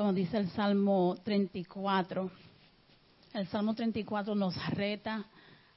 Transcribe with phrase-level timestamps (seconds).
[0.00, 2.30] como dice el Salmo 34.
[3.34, 5.26] El Salmo 34 nos reta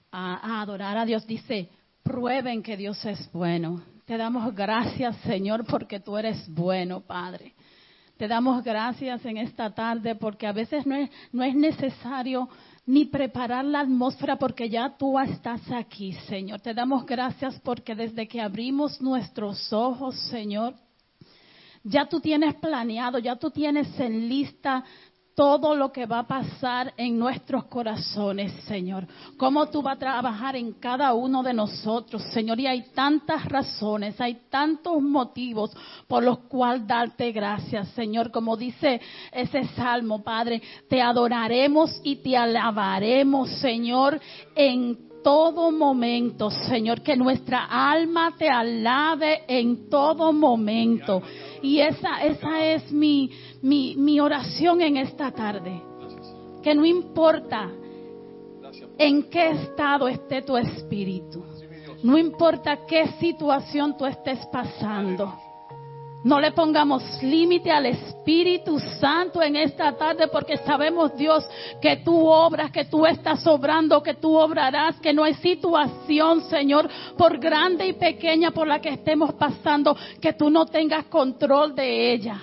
[0.10, 1.28] a, adorar a Dios.
[1.28, 1.68] Dice,
[2.04, 3.84] prueben que Dios es bueno.
[4.06, 7.54] Te damos gracias, Señor, porque tú eres bueno, Padre.
[8.16, 12.48] Te damos gracias en esta tarde porque a veces no es, no es necesario
[12.86, 16.62] ni preparar la atmósfera porque ya tú estás aquí, Señor.
[16.62, 20.76] Te damos gracias porque desde que abrimos nuestros ojos, Señor,
[21.84, 24.84] ya tú tienes planeado, ya tú tienes en lista
[25.36, 29.08] todo lo que va a pasar en nuestros corazones, Señor.
[29.38, 32.60] Cómo tú vas a trabajar en cada uno de nosotros, Señor.
[32.60, 35.72] Y hay tantas razones, hay tantos motivos
[36.08, 38.32] por los cuales darte gracias, Señor.
[38.32, 44.20] Como dice ese salmo, Padre, te adoraremos y te alabaremos, Señor,
[44.56, 51.22] en todo momento, Señor, que nuestra alma te alabe en todo momento.
[51.62, 53.32] Y esa, esa es mi,
[53.62, 55.82] mi, mi oración en esta tarde.
[56.62, 57.72] Que no importa
[58.98, 61.44] en qué estado esté tu espíritu,
[62.04, 65.34] no importa qué situación tú estés pasando.
[66.24, 71.46] No le pongamos límite al Espíritu Santo en esta tarde porque sabemos, Dios,
[71.82, 76.90] que tú obras, que tú estás obrando, que tú obrarás, que no hay situación, Señor,
[77.18, 82.14] por grande y pequeña por la que estemos pasando, que tú no tengas control de
[82.14, 82.40] ella.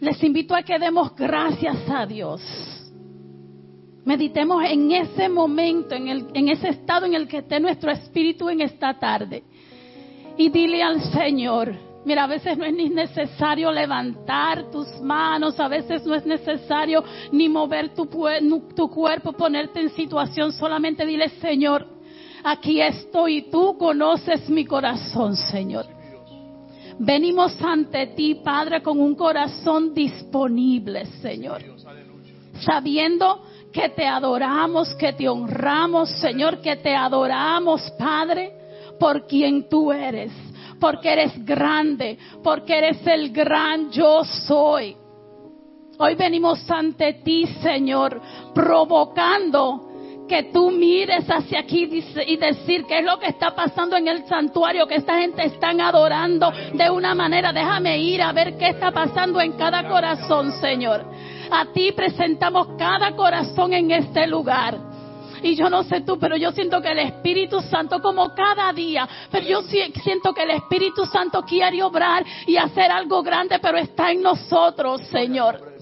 [0.00, 2.42] Les invito a que demos gracias a Dios.
[4.04, 8.48] Meditemos en ese momento, en, el, en ese estado en el que esté nuestro espíritu
[8.48, 9.44] en esta tarde.
[10.36, 15.66] Y dile al Señor, Mira, a veces no es ni necesario levantar tus manos, a
[15.66, 21.84] veces no es necesario ni mover tu, cuerpo, ponerte en situación, solamente dile, Señor,
[22.44, 25.86] aquí estoy y tú conoces mi corazón, Señor.
[27.00, 31.60] Venimos ante ti, Padre, con un corazón disponible, Señor.
[32.60, 38.52] Sabiendo que te adoramos, que te honramos, Señor, que te adoramos, Padre,
[39.00, 40.30] por quien tú eres
[40.80, 44.96] porque eres grande, porque eres el gran yo soy.
[45.98, 48.20] Hoy venimos ante ti, Señor,
[48.54, 49.86] provocando
[50.28, 51.88] que tú mires hacia aquí
[52.26, 55.80] y decir qué es lo que está pasando en el santuario, que esta gente están
[55.80, 57.52] adorando de una manera.
[57.52, 61.06] Déjame ir a ver qué está pasando en cada corazón, Señor.
[61.50, 64.85] A ti presentamos cada corazón en este lugar.
[65.46, 69.08] Y yo no sé tú, pero yo siento que el Espíritu Santo, como cada día,
[69.30, 74.10] pero yo siento que el Espíritu Santo quiere obrar y hacer algo grande, pero está
[74.10, 75.75] en nosotros, Señor.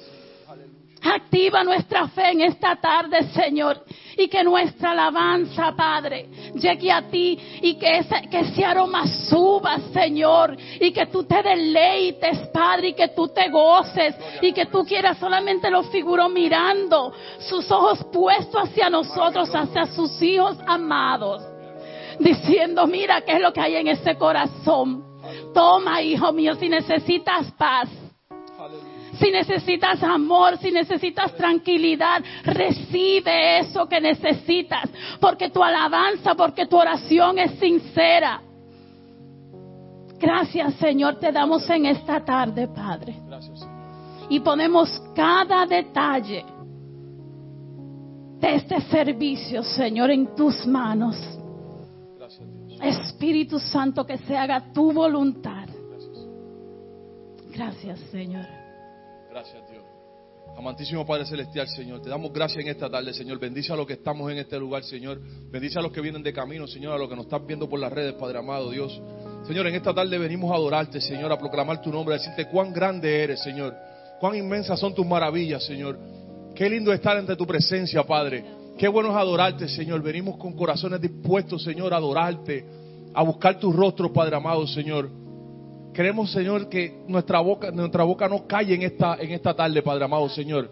[1.04, 3.84] Activa nuestra fe en esta tarde, Señor.
[4.16, 9.78] Y que nuestra alabanza, Padre, llegue a ti y que ese, que ese aroma suba,
[9.92, 10.56] Señor.
[10.80, 14.14] Y que tú te deleites, Padre, y que tú te goces.
[14.40, 20.22] Y que tú quieras solamente los figuros mirando, sus ojos puestos hacia nosotros, hacia sus
[20.22, 21.42] hijos amados.
[22.18, 25.04] Diciendo, mira qué es lo que hay en ese corazón.
[25.52, 27.90] Toma, hijo mío, si necesitas paz
[29.18, 36.76] si necesitas amor, si necesitas tranquilidad, recibe eso que necesitas, porque tu alabanza, porque tu
[36.76, 38.40] oración es sincera.
[40.18, 43.14] Gracias Señor, te damos en esta tarde, Padre.
[44.28, 46.44] Y ponemos cada detalle
[48.40, 51.16] de este servicio, Señor, en tus manos.
[52.82, 55.68] Espíritu Santo, que se haga tu voluntad.
[57.54, 58.63] Gracias, Señor.
[59.34, 59.82] Gracias, Dios.
[60.56, 63.40] Amantísimo Padre Celestial, Señor, te damos gracias en esta tarde, Señor.
[63.40, 65.20] Bendice a los que estamos en este lugar, Señor.
[65.50, 67.80] Bendice a los que vienen de camino, Señor, a los que nos están viendo por
[67.80, 69.02] las redes, Padre amado, Dios.
[69.44, 72.72] Señor, en esta tarde venimos a adorarte, Señor, a proclamar tu nombre, a decirte cuán
[72.72, 73.74] grande eres, Señor.
[74.20, 75.98] Cuán inmensas son tus maravillas, Señor.
[76.54, 78.44] Qué lindo estar ante tu presencia, Padre.
[78.78, 80.00] Qué bueno es adorarte, Señor.
[80.00, 82.64] Venimos con corazones dispuestos, Señor, a adorarte,
[83.12, 85.23] a buscar tu rostro, Padre amado, Señor.
[85.94, 90.04] Queremos, Señor, que nuestra boca, nuestra boca no calle en esta, en esta tarde, Padre
[90.04, 90.68] amado, Señor.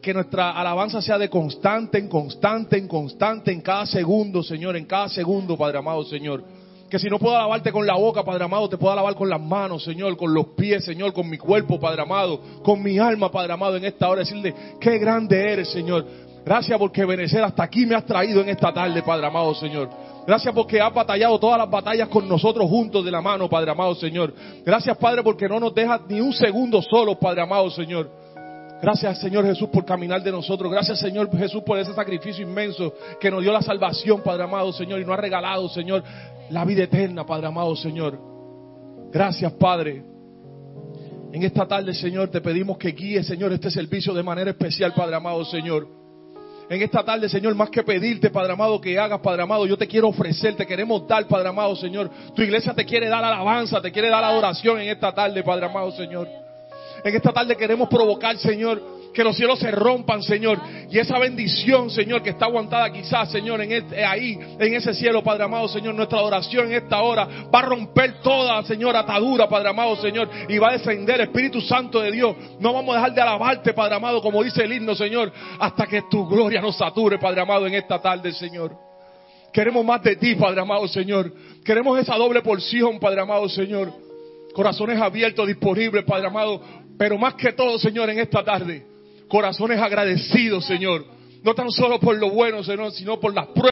[0.00, 4.86] Que nuestra alabanza sea de constante en constante en constante en cada segundo, Señor, en
[4.86, 6.42] cada segundo, Padre amado, Señor.
[6.88, 9.40] Que si no puedo alabarte con la boca, Padre amado, te puedo alabar con las
[9.42, 13.52] manos, Señor, con los pies, Señor, con mi cuerpo, Padre amado, con mi alma, Padre
[13.52, 14.20] amado, en esta hora.
[14.20, 16.06] Decirle, qué grande eres, Señor.
[16.46, 19.90] Gracias porque Benecer hasta aquí me has traído en esta tarde, Padre amado, Señor.
[20.26, 23.94] Gracias porque has batallado todas las batallas con nosotros juntos de la mano, Padre amado
[23.94, 24.34] Señor.
[24.64, 28.10] Gracias, Padre, porque no nos dejas ni un segundo solo, Padre amado Señor.
[28.82, 30.70] Gracias, Señor Jesús, por caminar de nosotros.
[30.70, 35.00] Gracias, Señor Jesús, por ese sacrificio inmenso que nos dio la salvación, Padre amado Señor,
[35.00, 36.02] y nos ha regalado, Señor,
[36.50, 38.18] la vida eterna, Padre amado Señor.
[39.12, 40.04] Gracias, Padre.
[41.32, 45.16] En esta tarde, Señor, te pedimos que guíe, Señor, este servicio de manera especial, Padre
[45.16, 45.99] amado, Señor.
[46.70, 49.88] En esta tarde, Señor, más que pedirte, Padre amado, que hagas, Padre amado, yo te
[49.88, 52.08] quiero ofrecer, te queremos dar, Padre amado, Señor.
[52.32, 55.90] Tu iglesia te quiere dar alabanza, te quiere dar adoración en esta tarde, Padre amado,
[55.90, 56.28] Señor.
[57.02, 60.60] En esta tarde queremos provocar, Señor, que los cielos se rompan, Señor.
[60.90, 65.22] Y esa bendición, Señor, que está aguantada quizás, Señor, en este, ahí, en ese cielo,
[65.22, 65.94] Padre amado, Señor.
[65.94, 70.28] Nuestra adoración en esta hora va a romper toda, Señor, atadura, Padre amado, Señor.
[70.48, 72.36] Y va a descender, Espíritu Santo de Dios.
[72.60, 76.02] No vamos a dejar de alabarte, Padre amado, como dice el himno, Señor, hasta que
[76.10, 78.76] tu gloria nos sature, Padre amado, en esta tarde, Señor.
[79.52, 81.32] Queremos más de ti, Padre amado, Señor.
[81.64, 83.92] Queremos esa doble porción, Padre amado, Señor.
[84.54, 86.60] Corazones abiertos, disponibles, Padre amado.
[86.96, 88.89] Pero más que todo, Señor, en esta tarde
[89.30, 91.06] corazones agradecidos, Señor.
[91.42, 93.70] No tan solo por lo bueno, Señor, sino por las pruebas.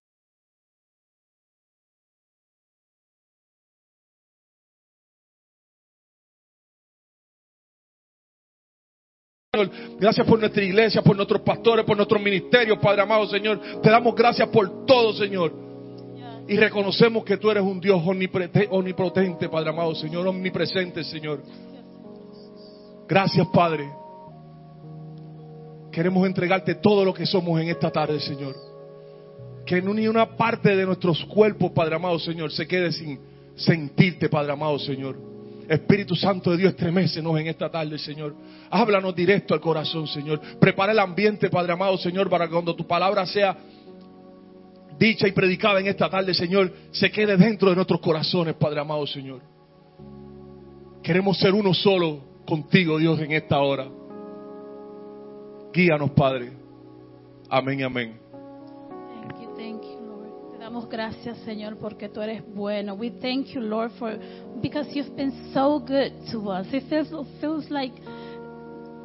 [9.99, 13.61] Gracias por nuestra iglesia, por nuestros pastores, por nuestros ministerios, Padre amado, Señor.
[13.82, 15.52] Te damos gracias por todo, Señor.
[16.46, 18.00] Y reconocemos que tú eres un Dios
[18.70, 21.43] omnipotente, Padre amado, Señor, omnipresente, Señor.
[23.08, 23.90] Gracias, Padre.
[25.98, 28.54] Queremos entregarte todo lo que somos en esta tarde, Señor.
[29.66, 33.18] Que ni una parte de nuestros cuerpos, Padre amado, Señor, se quede sin
[33.56, 35.18] sentirte, Padre amado, Señor.
[35.68, 38.36] Espíritu Santo de Dios, estremecenos en esta tarde, Señor.
[38.70, 40.40] Háblanos directo al corazón, Señor.
[40.60, 43.58] Prepara el ambiente, Padre amado, Señor, para que cuando tu palabra sea
[45.00, 49.04] dicha y predicada en esta tarde, Señor, se quede dentro de nuestros corazones, Padre amado,
[49.04, 49.40] Señor.
[51.02, 53.88] Queremos ser uno solo contigo, Dios, en esta hora.
[55.72, 56.52] Guíanos, Padre.
[57.48, 58.20] Amén y amén.
[58.30, 60.52] Thank you, thank you, Lord.
[60.52, 62.94] Te damos gracias, Señor, porque tú eres bueno.
[62.94, 64.18] We thank you, Lord, for
[64.60, 66.66] because you've been so good to us.
[66.72, 67.08] It feels,
[67.40, 67.94] feels like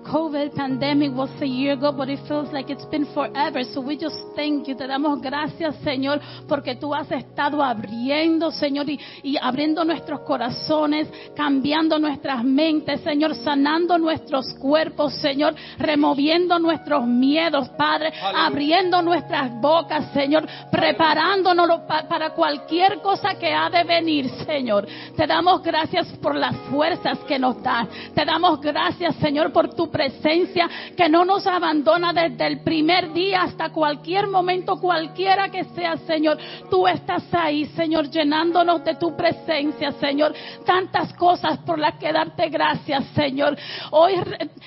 [0.03, 3.63] COVID pandemic was a year ago, but it feels like it's been forever.
[3.73, 4.75] So we just thank you.
[4.75, 11.07] Te damos gracias, Señor, porque tú has estado abriendo, Señor, y, y abriendo nuestros corazones,
[11.35, 20.11] cambiando nuestras mentes, Señor, sanando nuestros cuerpos, Señor, removiendo nuestros miedos, Padre, abriendo nuestras bocas,
[20.13, 24.85] Señor, preparándonos pa- para cualquier cosa que ha de venir, Señor.
[25.15, 27.87] Te damos gracias por las fuerzas que nos das.
[28.13, 30.67] Te damos gracias, Señor, por tu presencia
[30.97, 36.37] que no nos abandona desde el primer día hasta cualquier momento, cualquiera que sea, Señor.
[36.69, 40.33] Tú estás ahí, Señor, llenándonos de tu presencia, Señor.
[40.65, 43.55] Tantas cosas por las que darte gracias, Señor.
[43.91, 44.15] Hoy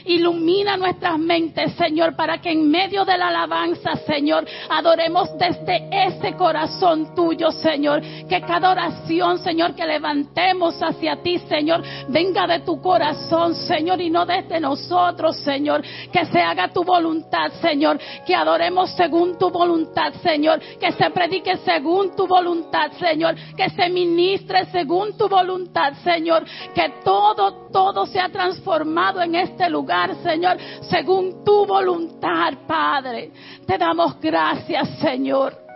[0.04, 6.34] ilumina nuestras mentes, Señor, para que en medio de la alabanza, Señor, adoremos desde ese
[6.36, 8.00] corazón tuyo, Señor.
[8.28, 14.08] Que cada oración, Señor, que levantemos hacia ti, Señor, venga de tu corazón, Señor, y
[14.08, 15.82] no desde nosotros, Señor.
[16.12, 17.98] Que se haga tu voluntad, Señor.
[18.26, 20.60] Que adoremos según tu voluntad, Señor.
[20.78, 23.34] Que se predique según tu voluntad, Señor.
[23.56, 26.44] Que se ministre según tu voluntad, Señor.
[26.74, 33.30] Que todo, todo sea transformado en este lugar, Señor, según tu voluntad, Padre.
[33.66, 35.66] Te damos gracias, Señor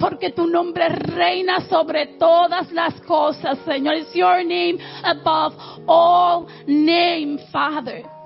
[0.00, 3.96] porque tu nombre reina sobre todas las cosas, Señor.
[3.96, 5.54] It's your name above
[5.86, 8.19] all name, Father.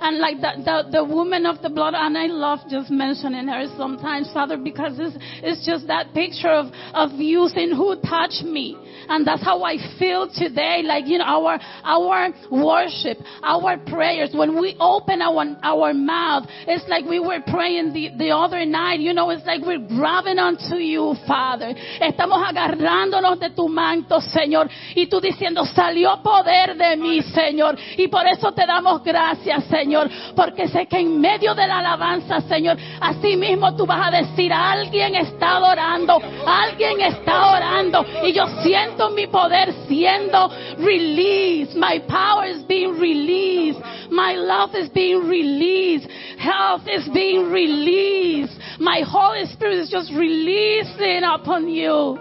[0.00, 3.66] And like the, the, the woman of the blood, and I love just mentioning her
[3.76, 8.76] sometimes, Father, because it's, it's just that picture of, of you saying, who touched me?
[9.08, 10.82] And that's how I feel today.
[10.84, 16.88] Like, you know, our, our worship, our prayers, when we open our, our mouth, it's
[16.88, 20.76] like we were praying the, the other night, you know, it's like we're grabbing onto
[20.76, 21.74] you, Father.
[22.00, 24.68] Estamos agarrándonos de tu manto, Señor.
[24.94, 27.76] Y tú diciendo, salió poder de mí, Señor.
[27.96, 29.85] Y por eso te damos gracias, Señor.
[30.34, 34.52] Porque sé que en medio de la alabanza, Señor, así mismo tú vas a decir,
[34.52, 38.04] alguien está adorando, alguien está orando.
[38.24, 41.76] Y yo siento mi poder siendo released.
[41.76, 43.80] My power is being released.
[44.10, 46.08] My love is being released.
[46.38, 48.58] Health is being released.
[48.78, 52.18] My Holy Spirit is just releasing upon you.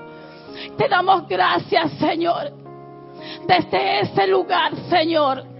[0.77, 2.51] Te damos gracias, Señor.
[3.47, 5.54] Desde ese lugar, Señor.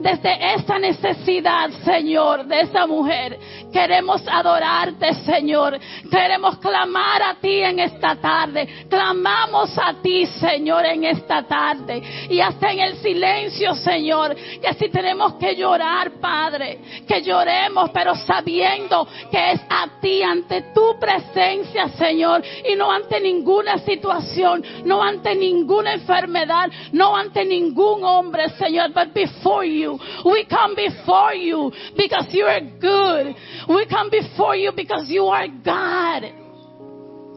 [0.00, 3.38] Desde esa necesidad, Señor, de esa mujer.
[3.72, 5.78] Queremos adorarte, Señor.
[6.08, 8.86] Queremos clamar a ti en esta tarde.
[8.88, 12.00] Clamamos a ti, Señor, en esta tarde.
[12.30, 18.14] Y hasta en el silencio, Señor, que si tenemos que llorar, Padre, que lloremos, pero
[18.14, 25.02] sabiendo que es a ti, ante tu presencia, Señor, y no ante ninguna situación, no
[25.02, 29.87] ante ninguna enfermedad, no ante ningún hombre, Señor, but before you.
[29.92, 29.98] You.
[30.24, 33.34] We come before you because you are good.
[33.68, 36.22] We come before you because you are God.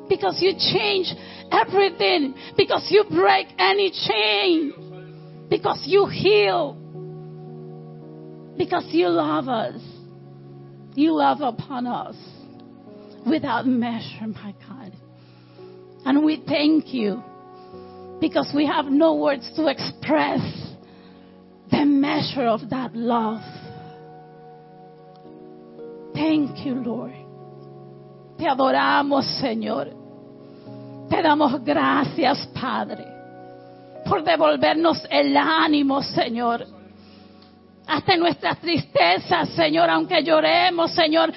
[0.10, 1.08] Because you change
[1.52, 2.34] everything.
[2.58, 5.48] Because you break any chain.
[5.50, 6.78] Because you heal.
[8.58, 9.82] Because you love us.
[10.96, 12.16] You love upon us
[13.30, 14.92] without measure, my God.
[16.06, 17.24] And we thank you
[18.20, 20.42] because we have no words to express
[22.12, 23.42] measure of that love.
[26.14, 27.14] Thank you, Lord.
[28.38, 29.90] Te adoramos, Señor.
[31.10, 33.06] Te damos gracias, Padre,
[34.06, 36.66] por devolvernos el ánimo, Señor.
[37.88, 41.32] Hasta nuestras tristezas, Señor, aunque lloremos, Señor,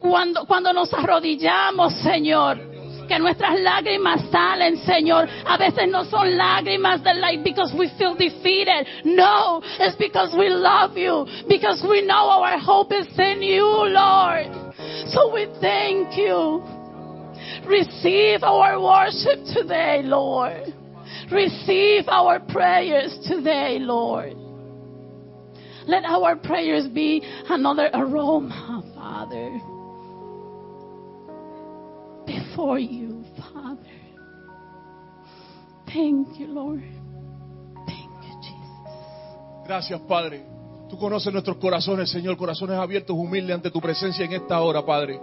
[0.00, 2.73] cuando, cuando nos arrodillamos, Señor
[3.06, 5.28] que nuestras lágrimas salen, Señor.
[5.46, 8.86] A veces no son lágrimas de like because we feel defeated.
[9.04, 14.46] No, it's because we love you, because we know our hope is in you, Lord.
[15.08, 16.62] So we thank you.
[17.66, 20.72] Receive our worship today, Lord.
[21.30, 24.34] Receive our prayers today, Lord.
[25.86, 29.73] Let our prayers be another aroma, Father
[32.26, 33.78] before you, Father.
[35.86, 36.82] Thank you, Lord.
[39.66, 40.44] Gracias, Padre.
[40.88, 45.18] Tú conoces nuestros corazones, Señor, corazones abiertos, humildes ante tu presencia en esta hora, Padre.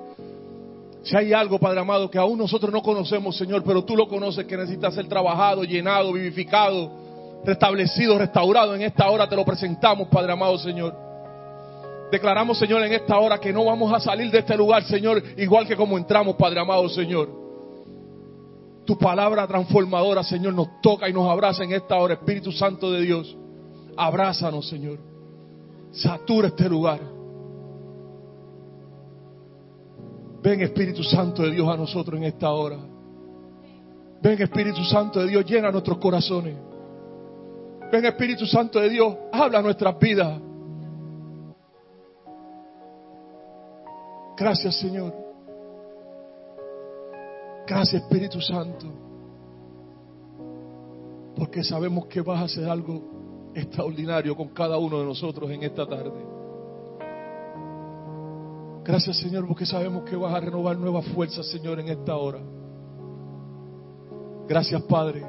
[1.04, 4.46] Si hay algo, Padre amado, que aún nosotros no conocemos, Señor, pero tú lo conoces,
[4.46, 6.92] que necesita ser trabajado, llenado, vivificado,
[7.46, 11.11] restablecido, restaurado, en esta hora te lo presentamos, Padre amado, Señor.
[12.12, 15.66] Declaramos, Señor, en esta hora que no vamos a salir de este lugar, Señor, igual
[15.66, 17.30] que como entramos, Padre amado, Señor.
[18.86, 23.02] Tu palabra transformadora, Señor, nos toca y nos abraza en esta hora, Espíritu Santo de
[23.02, 23.38] Dios.
[23.96, 25.00] Abrázanos, Señor.
[25.92, 27.00] Satura este lugar.
[30.44, 32.78] Ven, Espíritu Santo de Dios, a nosotros en esta hora.
[34.22, 36.58] Ven, Espíritu Santo de Dios, llena nuestros corazones.
[37.90, 40.51] Ven, Espíritu Santo de Dios, habla nuestras vidas.
[44.42, 45.14] Gracias Señor.
[47.68, 48.88] Gracias Espíritu Santo.
[51.36, 55.86] Porque sabemos que vas a hacer algo extraordinario con cada uno de nosotros en esta
[55.86, 56.26] tarde.
[58.84, 62.40] Gracias Señor porque sabemos que vas a renovar nuevas fuerzas Señor en esta hora.
[64.48, 65.24] Gracias Padre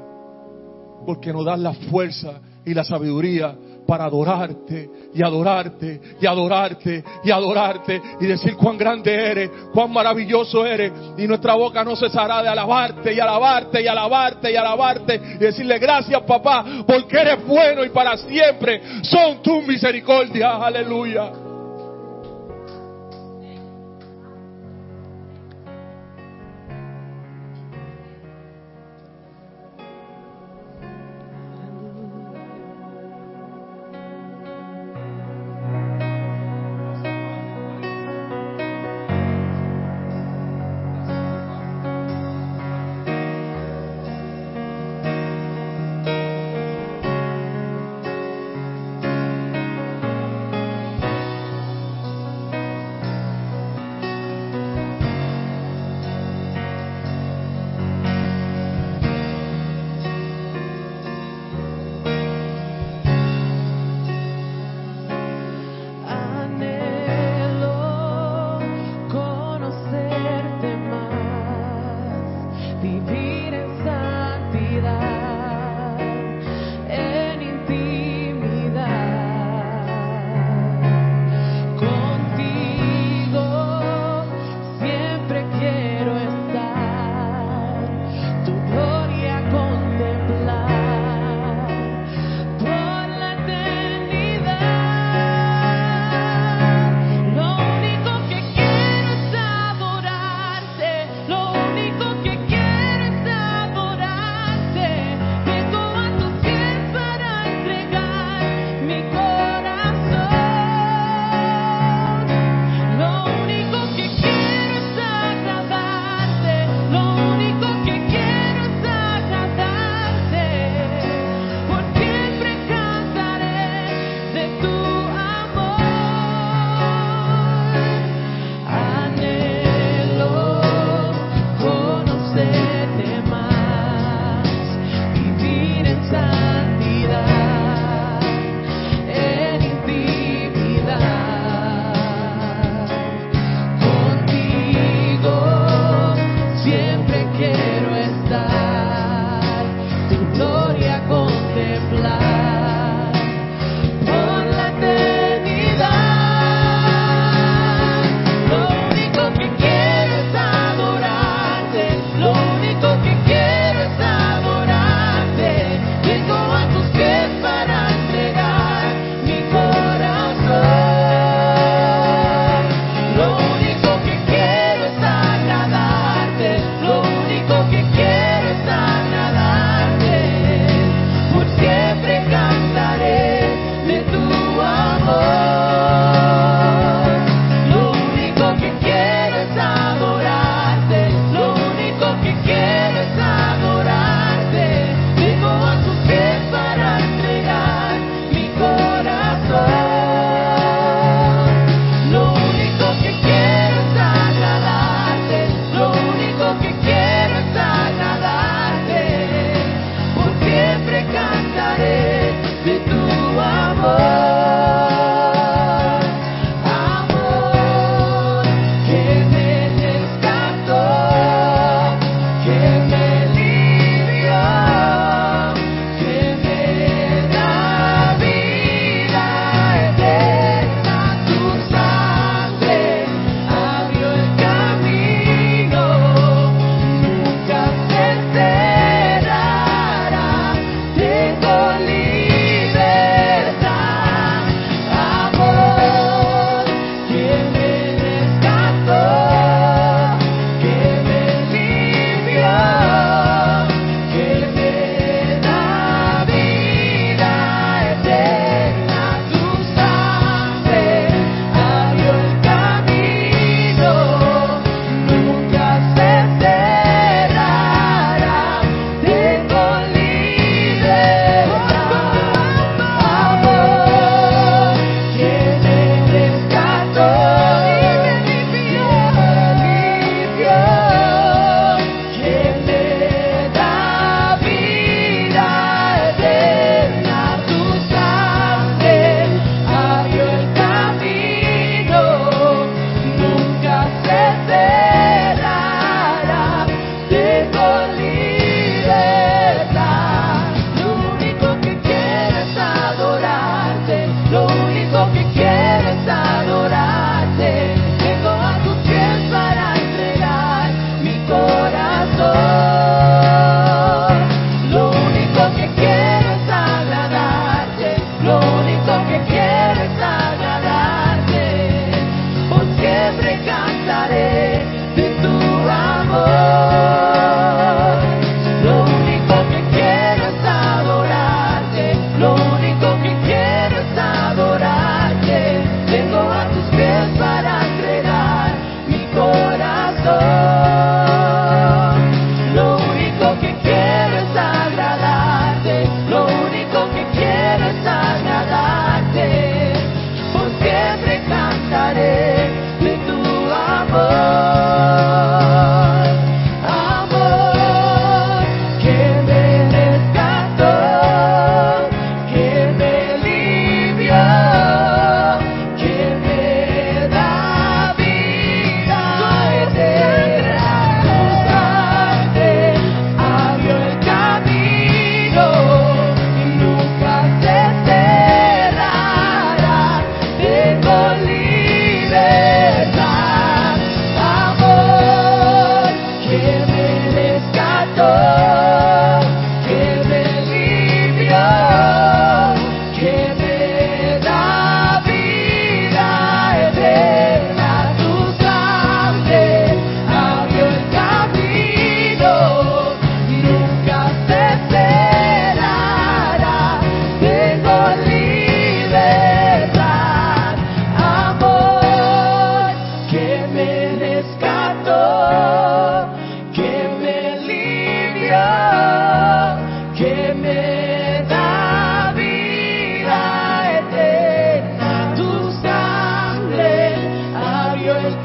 [1.05, 3.55] porque nos das la fuerza y la sabiduría
[3.87, 10.65] para adorarte y adorarte y adorarte y adorarte y decir cuán grande eres, cuán maravilloso
[10.65, 15.37] eres y nuestra boca no cesará de alabarte y alabarte y alabarte y alabarte y
[15.37, 21.42] decirle gracias papá porque eres bueno y para siempre son tus misericordias, aleluya.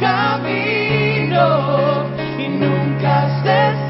[0.00, 1.44] camino
[2.38, 3.87] y nunca se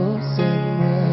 [0.00, 1.09] algo se mueve.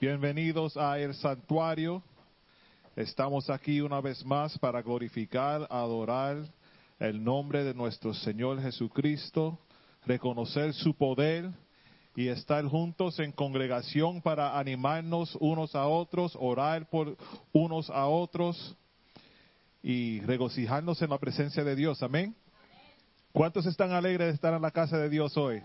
[0.00, 2.02] Bienvenidos a el santuario.
[2.96, 6.38] Estamos aquí una vez más para glorificar, adorar
[6.98, 9.60] el nombre de nuestro Señor Jesucristo,
[10.06, 11.52] reconocer su poder
[12.16, 17.16] y estar juntos en congregación para animarnos unos a otros, orar por
[17.52, 18.76] unos a otros
[19.84, 22.02] y regocijarnos en la presencia de Dios.
[22.02, 22.34] Amén.
[23.30, 25.62] ¿Cuántos están alegres de estar en la casa de Dios hoy?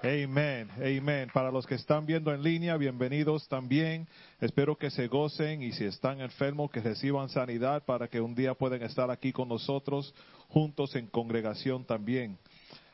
[0.00, 1.28] Amén, amén.
[1.34, 4.06] Para los que están viendo en línea, bienvenidos también.
[4.40, 8.54] Espero que se gocen y si están enfermos, que reciban sanidad para que un día
[8.54, 10.14] puedan estar aquí con nosotros,
[10.50, 12.38] juntos en congregación también.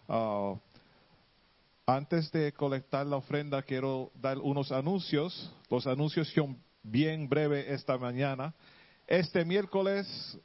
[0.09, 0.55] Ah,
[1.85, 5.53] antes de colectar la ofrenda, quiero dar unos anuncios.
[5.69, 8.55] Los anuncios son bien breves esta mañana.
[9.07, 10.39] Este miércoles,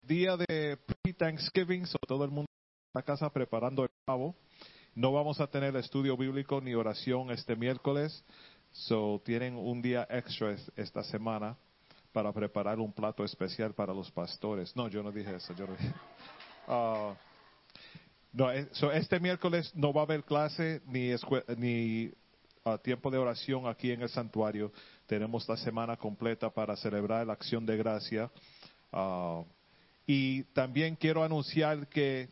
[0.00, 4.36] día de pre-Thanksgiving, todo el mundo en la casa preparando el pavo.
[4.94, 8.22] No vamos a tener estudio bíblico ni oración este miércoles,
[8.72, 11.56] so tienen un día extra es- esta semana
[12.12, 14.76] para preparar un plato especial para los pastores.
[14.76, 15.54] No, yo no dije eso.
[15.54, 15.66] No.
[16.68, 17.14] Ah,
[18.32, 21.10] no, eh, so este miércoles no va a haber clase ni,
[21.56, 22.08] ni
[22.64, 24.70] ah, tiempo de oración aquí en el santuario.
[25.08, 28.30] Tenemos la semana completa para celebrar la acción de gracia.
[28.92, 29.42] Ah,
[30.06, 32.28] y también quiero anunciar que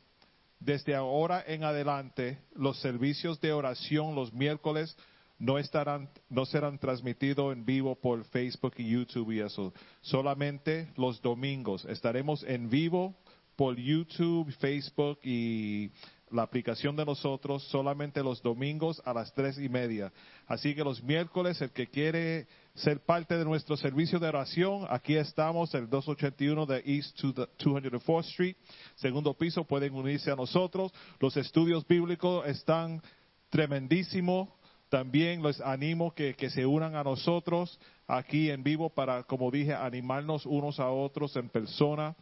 [0.61, 4.97] desde ahora en adelante los servicios de oración los miércoles
[5.39, 9.73] no estarán no serán transmitidos en vivo por Facebook y YouTube y eso.
[10.03, 11.87] Solamente los domingos.
[11.87, 13.15] Estaremos en vivo
[13.57, 15.91] por YouTube Facebook y
[16.31, 20.13] la aplicación de nosotros solamente los domingos a las tres y media.
[20.47, 25.17] Así que los miércoles el que quiere ser parte de nuestro servicio de oración aquí
[25.17, 28.57] estamos el 281 de East 204th Street
[28.95, 33.03] segundo piso pueden unirse a nosotros los estudios bíblicos están
[33.51, 34.49] tremendísimos
[34.91, 39.73] también les animo que, que se unan a nosotros aquí en vivo para, como dije,
[39.73, 42.17] animarnos unos a otros en persona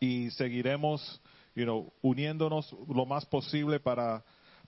[0.00, 1.20] y seguiremos,
[1.54, 4.24] you know, uniéndonos lo más posible para,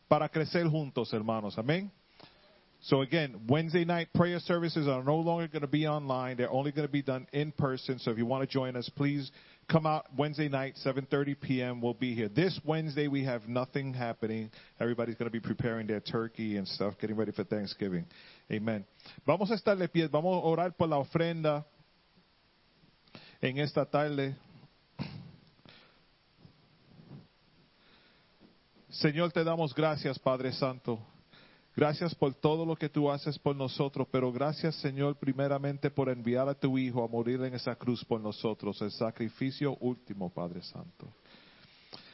[0.08, 1.58] para crecer juntos, hermanos.
[1.58, 1.90] Amén.
[2.82, 6.38] So again, Wednesday night prayer services are no longer going to be online.
[6.38, 7.98] They're only going to be done in person.
[7.98, 9.30] So if you want to join us, please
[9.70, 11.82] come out Wednesday night, 7:30 p.m.
[11.82, 12.28] We'll be here.
[12.28, 14.50] This Wednesday we have nothing happening.
[14.80, 18.06] Everybody's going to be preparing their turkey and stuff, getting ready for Thanksgiving.
[18.50, 18.86] Amen.
[19.26, 20.08] Vamos a estar de pie.
[20.08, 21.66] Vamos a orar por la ofrenda
[23.42, 24.34] en esta tarde.
[28.88, 30.98] Señor, te damos gracias, Padre Santo.
[31.76, 36.48] Gracias por todo lo que tú haces por nosotros, pero gracias Señor primeramente por enviar
[36.48, 41.06] a tu Hijo a morir en esa cruz por nosotros, el sacrificio último, Padre Santo.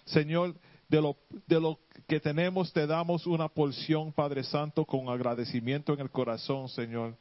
[0.04, 0.54] Señor,
[0.88, 6.00] de lo, de lo que tenemos te damos una porción, Padre Santo, con agradecimiento en
[6.00, 7.16] el corazón, Señor,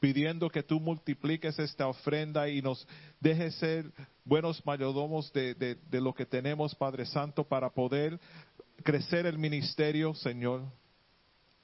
[0.00, 2.86] pidiendo que tú multipliques esta ofrenda y nos
[3.20, 3.90] dejes ser
[4.24, 8.18] buenos mayordomos de, de, de lo que tenemos, Padre Santo, para poder
[8.82, 10.64] crecer el ministerio, Señor.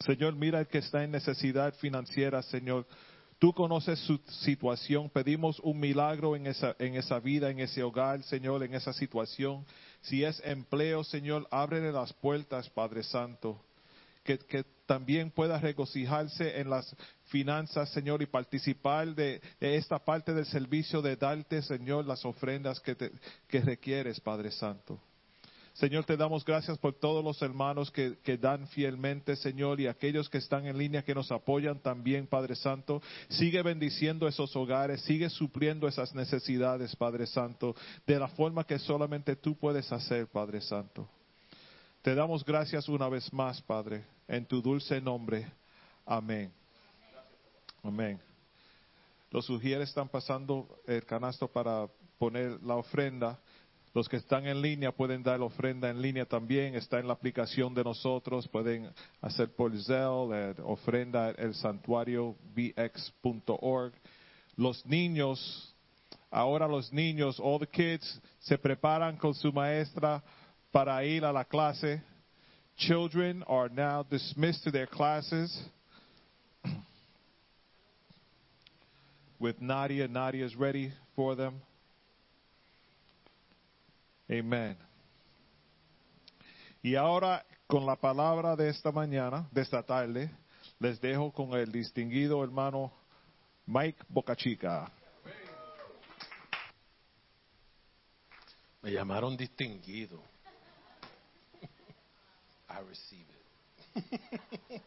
[0.03, 2.87] Señor, mira el que está en necesidad financiera, Señor.
[3.39, 5.11] Tú conoces su situación.
[5.11, 9.65] Pedimos un milagro en esa, en esa vida, en ese hogar, Señor, en esa situación.
[10.03, 13.61] Si es empleo, Señor, ábrele las puertas, Padre Santo.
[14.23, 14.39] Que,
[14.87, 16.95] también pueda regocijarse en las
[17.25, 22.79] finanzas, Señor, y participar de, de esta parte del servicio de darte, Señor, las ofrendas
[22.81, 23.11] que, te,
[23.49, 25.01] que requieres, Padre Santo.
[25.75, 30.37] Señor, te damos gracias por todos los hermanos que, dan fielmente, Señor, y aquellos que
[30.39, 33.01] están en línea que nos apoyan también, Padre Santo.
[33.31, 37.75] Sigue bendiciendo esos hogares, sigue supliendo esas necesidades, Padre Santo,
[38.07, 41.09] de la forma que solamente tú puedes hacer, Padre Santo.
[42.03, 45.51] Te damos gracias una vez más, Padre, en tu dulce nombre.
[46.05, 46.53] Amén.
[47.83, 48.21] Amén.
[49.31, 53.41] Los sugieres están pasando el canasto para poner la ofrenda.
[53.95, 56.75] Los que están en línea pueden dar ofrenda en línea también.
[56.75, 58.49] Está en la aplicación de nosotros.
[58.49, 58.91] Pueden
[59.21, 63.93] hacer por Zelle, ofrenda el santuario bx.org.
[64.57, 65.75] Los niños,
[66.31, 70.23] ahora los niños, all the kids, se preparan con su maestra
[70.71, 72.03] para ir a la clase.
[72.77, 75.71] Children are now dismissed to their classes.
[79.39, 81.61] With Nadia, Nadia is ready for them.
[84.39, 84.79] Amén.
[86.83, 90.31] Y ahora, con la palabra de esta mañana, de esta tarde,
[90.79, 92.91] les dejo con el distinguido hermano
[93.67, 94.91] Mike Bocachica.
[98.81, 100.23] Me llamaron distinguido.
[102.71, 103.27] I receive
[103.95, 104.83] it.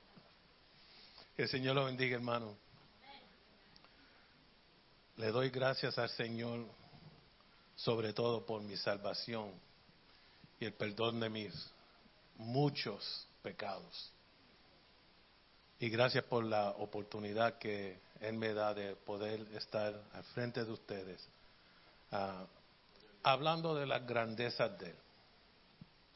[1.35, 2.57] que el Señor lo bendiga, hermano.
[5.17, 6.65] Le doy gracias al Señor,
[7.75, 9.51] sobre todo por mi salvación
[10.59, 11.53] y el perdón de mis
[12.37, 14.11] muchos pecados.
[15.79, 20.71] Y gracias por la oportunidad que Él me da de poder estar al frente de
[20.71, 21.21] ustedes,
[22.11, 22.45] ah,
[23.23, 24.95] hablando de las grandezas de Él.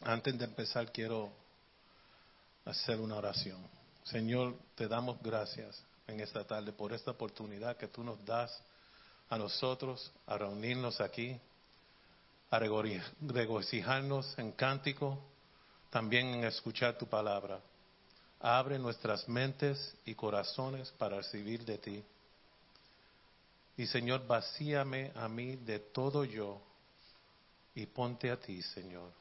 [0.02, 1.30] Antes de empezar, quiero
[2.64, 3.62] hacer una oración.
[4.04, 8.62] Señor, te damos gracias en esta tarde por esta oportunidad que tú nos das
[9.30, 11.40] a nosotros a reunirnos aquí,
[12.52, 15.20] a regocijarnos en cántico,
[15.90, 17.60] también en escuchar tu palabra.
[18.40, 22.04] Abre nuestras mentes y corazones para recibir de ti.
[23.78, 26.62] Y Señor, vacíame a mí de todo yo
[27.76, 29.12] y ponte a ti, Señor,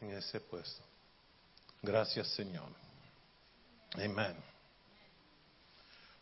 [0.00, 0.82] en ese puesto.
[1.82, 2.68] Gracias, Señor.
[3.94, 4.36] Amén.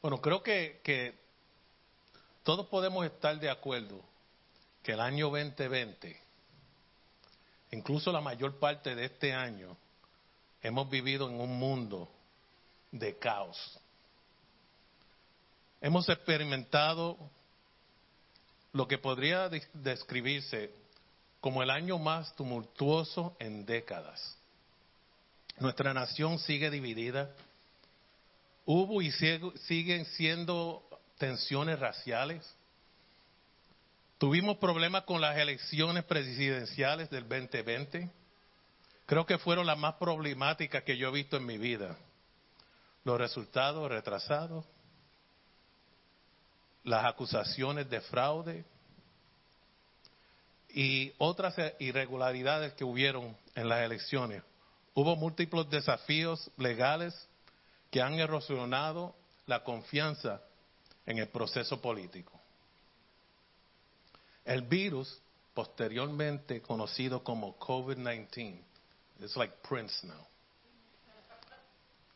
[0.01, 1.15] Bueno, creo que, que
[2.45, 4.01] todos podemos estar de acuerdo
[4.83, 6.26] que el año 2020,
[7.77, 9.77] incluso la mayor parte de este año,
[10.63, 12.11] hemos vivido en un mundo
[12.91, 13.79] de caos.
[15.81, 17.19] Hemos experimentado
[18.73, 20.71] lo que podría describirse
[21.41, 24.37] como el año más tumultuoso en décadas.
[25.59, 27.31] Nuestra nación sigue dividida.
[28.65, 30.83] Hubo y siguen siendo
[31.19, 32.56] tensiones raciales.
[34.19, 38.11] Tuvimos problemas con las elecciones presidenciales del 2020.
[39.05, 41.99] Creo que fueron las más problemáticas que yo he visto en mi vida.
[43.05, 44.65] Los resultados retrasados,
[46.83, 48.65] las acusaciones de fraude
[50.71, 54.43] y otras irregularidades que hubieron en las elecciones.
[54.95, 57.29] Hubo múltiples desafíos legales
[57.91, 59.15] que han erosionado
[59.45, 60.41] la confianza
[61.05, 62.36] en el proceso político.
[64.47, 65.21] El virus,
[65.53, 68.63] posteriormente conocido como COVID-19,
[69.19, 70.25] it's like Prince now.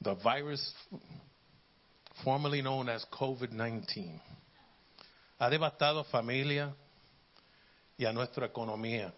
[0.00, 0.74] The virus,
[2.22, 4.20] formerly known as COVID-19,
[5.40, 6.72] ha devastado familia
[7.98, 9.12] y a nuestra economía.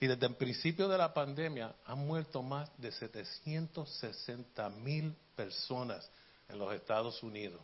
[0.00, 6.10] Y desde el principio de la pandemia han muerto más de 760 mil personas
[6.48, 7.60] en los Estados Unidos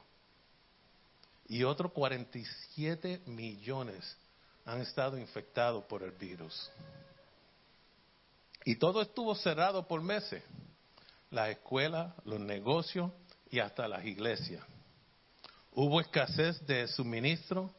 [1.46, 4.16] y otros 47 millones
[4.64, 6.70] han estado infectados por el virus.
[8.64, 10.42] Y todo estuvo cerrado por meses.
[11.30, 13.10] Las escuelas, los negocios
[13.50, 14.64] y hasta las iglesias.
[15.72, 17.70] Hubo escasez de suministro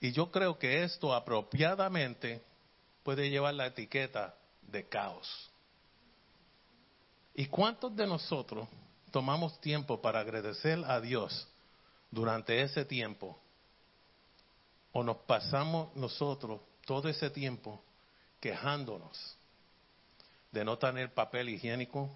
[0.00, 2.42] y yo creo que esto apropiadamente
[3.02, 5.50] puede llevar la etiqueta de caos.
[7.34, 8.68] ¿Y cuántos de nosotros
[9.10, 11.48] tomamos tiempo para agradecer a Dios
[12.12, 13.36] durante ese tiempo,
[14.92, 17.82] o nos pasamos nosotros todo ese tiempo
[18.38, 19.36] quejándonos
[20.52, 22.10] de no tener papel higiénico,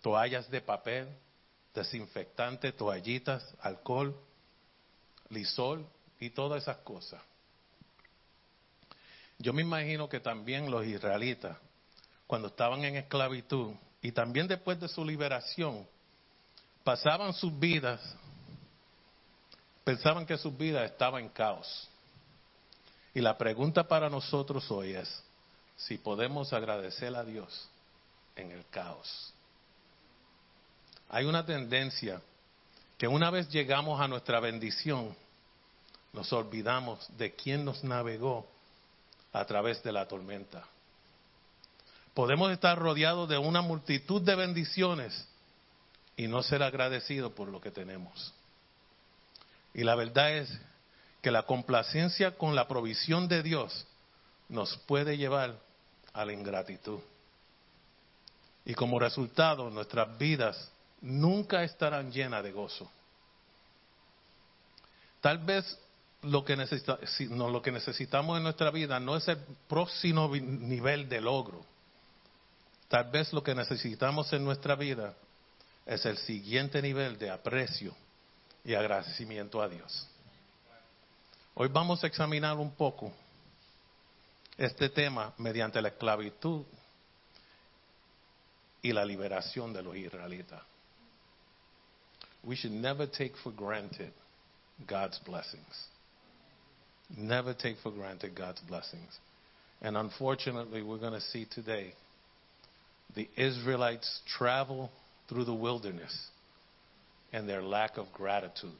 [0.00, 1.08] toallas de papel,
[1.74, 4.16] desinfectante, toallitas, alcohol,
[5.28, 5.86] lisol
[6.18, 7.22] y todas esas cosas.
[9.38, 11.58] Yo me imagino que también los israelitas,
[12.26, 15.86] cuando estaban en esclavitud y también después de su liberación,
[16.82, 18.00] pasaban sus vidas
[19.90, 21.88] pensaban que su vida estaba en caos.
[23.12, 25.22] Y la pregunta para nosotros hoy es
[25.76, 27.68] si podemos agradecer a Dios
[28.36, 29.34] en el caos.
[31.08, 32.22] Hay una tendencia
[32.98, 35.16] que una vez llegamos a nuestra bendición,
[36.12, 38.46] nos olvidamos de quién nos navegó
[39.32, 40.68] a través de la tormenta.
[42.14, 45.26] Podemos estar rodeados de una multitud de bendiciones
[46.16, 48.32] y no ser agradecidos por lo que tenemos.
[49.74, 50.58] Y la verdad es
[51.22, 53.86] que la complacencia con la provisión de Dios
[54.48, 55.54] nos puede llevar
[56.12, 57.00] a la ingratitud.
[58.64, 62.90] Y como resultado, nuestras vidas nunca estarán llenas de gozo.
[65.20, 65.78] Tal vez
[66.22, 66.56] lo que,
[67.28, 71.64] lo que necesitamos en nuestra vida no es el próximo nivel de logro.
[72.88, 75.14] Tal vez lo que necesitamos en nuestra vida
[75.86, 77.94] es el siguiente nivel de aprecio
[78.64, 80.06] y agradecimiento a Dios.
[81.54, 83.12] Hoy vamos a examinar un poco
[84.56, 86.64] este tema mediante la esclavitud
[88.82, 90.62] y la liberación de los israelitas.
[92.42, 94.12] We should never take for granted
[94.86, 95.88] God's blessings.
[97.16, 99.18] Never take for granted God's blessings.
[99.82, 101.94] And unfortunately, we're going to see today
[103.14, 104.90] the Israelites' travel
[105.28, 106.14] through the wilderness
[107.32, 108.76] and their lack of gratitude.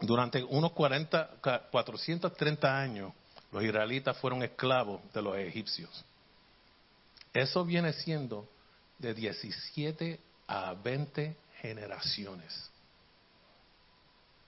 [0.00, 3.12] Durante unos 40, ca- 430 años,
[3.52, 6.04] los israelitas fueron esclavos de los egipcios.
[7.32, 8.48] Eso viene siendo
[8.98, 12.70] de 17 a 20 generaciones.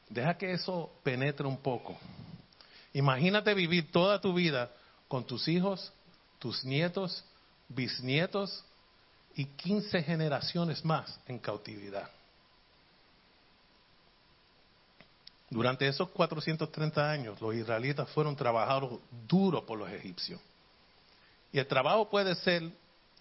[0.08, 1.96] Deja que eso penetre un poco.
[2.92, 4.70] Imagínate vivir toda tu vida
[5.08, 5.92] con tus hijos,
[6.38, 7.24] tus nietos,
[7.68, 8.64] bisnietos
[9.37, 12.11] y 15 generaciones más en cautividad.
[15.51, 20.41] Durante esos 430 años, los israelitas fueron trabajados duro por los egipcios.
[21.53, 22.70] Y el trabajo puede ser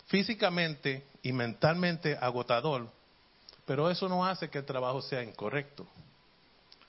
[0.07, 2.89] físicamente y mentalmente agotador,
[3.65, 5.85] pero eso no hace que el trabajo sea incorrecto.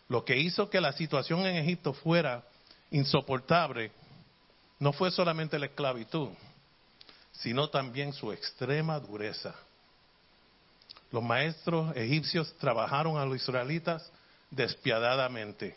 [0.09, 2.45] Lo que hizo que la situación en Egipto fuera
[2.93, 3.91] insoportable
[4.79, 6.29] no fue solamente la esclavitud,
[7.39, 9.55] sino también su extrema dureza.
[11.11, 14.11] Los maestros egipcios trabajaron a los israelitas
[14.51, 15.77] despiadadamente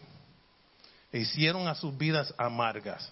[1.11, 3.11] e hicieron a sus vidas amargas.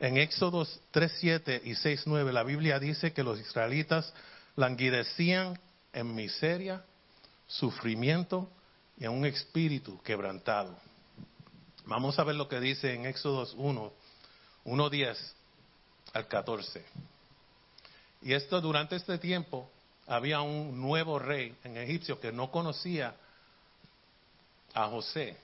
[0.00, 4.12] En Éxodos 3.7 y 6.9 la Biblia dice que los israelitas
[4.54, 5.58] languidecían
[5.92, 6.84] en miseria,
[7.46, 8.48] sufrimiento
[8.98, 10.76] y en un espíritu quebrantado.
[11.86, 13.92] Vamos a ver lo que dice en Éxodos 1,
[14.66, 15.16] 1.10
[16.12, 16.84] al 14.
[18.22, 19.70] Y esto durante este tiempo
[20.06, 23.14] había un nuevo rey en Egipcio que no conocía
[24.74, 25.36] a José,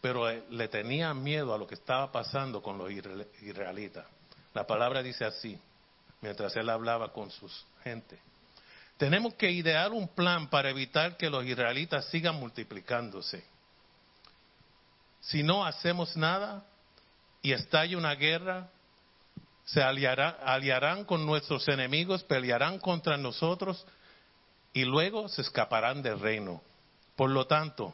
[0.00, 4.06] pero eh, le tenía miedo a lo que estaba pasando con los isra- israelitas.
[4.54, 5.58] La palabra dice así,
[6.20, 8.18] mientras él hablaba con sus gente.
[8.96, 13.44] Tenemos que idear un plan para evitar que los israelitas sigan multiplicándose.
[15.20, 16.64] Si no hacemos nada
[17.42, 18.70] y estalla una guerra,
[19.66, 23.84] se aliará- aliarán con nuestros enemigos, pelearán contra nosotros
[24.72, 26.62] y luego se escaparán del reino.
[27.16, 27.92] Por lo tanto,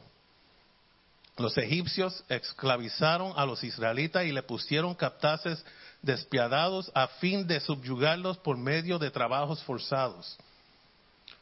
[1.39, 5.65] los egipcios esclavizaron a los israelitas y le pusieron captaces
[6.03, 10.37] despiadados a fin de subyugarlos por medio de trabajos forzados.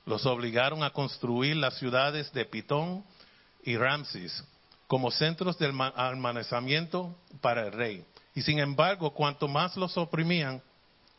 [0.07, 3.05] Los obligaron a construir las ciudades de Pitón
[3.65, 4.45] y Ramses
[4.87, 8.05] como centros de alma- almacenamiento para el rey.
[8.35, 10.63] Y sin embargo, cuanto más los oprimían,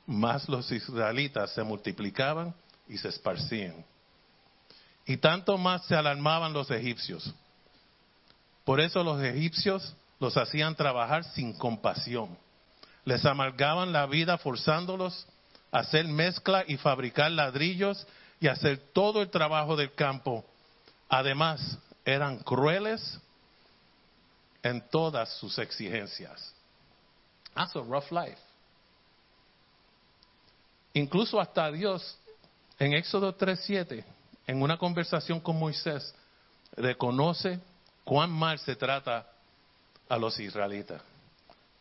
[0.06, 2.54] más los israelitas se multiplicaban
[2.88, 3.86] y se esparcían.
[5.06, 7.34] Y tanto más se alarmaban los egipcios.
[8.64, 12.38] Por eso los egipcios los hacían trabajar sin compasión.
[13.06, 15.26] Les amargaban la vida forzándolos
[15.72, 18.06] a hacer mezcla y fabricar ladrillos
[18.40, 20.46] y hacer todo el trabajo del campo.
[21.10, 23.20] Además, eran crueles
[24.64, 26.54] en todas sus exigencias.
[27.56, 28.38] That's a rough life.
[30.94, 32.18] Incluso hasta Dios,
[32.78, 34.04] en Éxodo 3.7,
[34.48, 36.14] en una conversación con Moisés,
[36.76, 37.60] reconoce
[38.04, 39.28] cuán mal se trata
[40.10, 41.02] a los israelitas.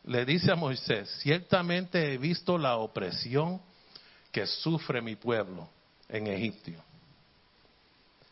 [0.05, 3.61] Le dice a Moisés, ciertamente he visto la opresión
[4.33, 5.69] que sufre mi pueblo
[6.09, 6.71] en Egipto.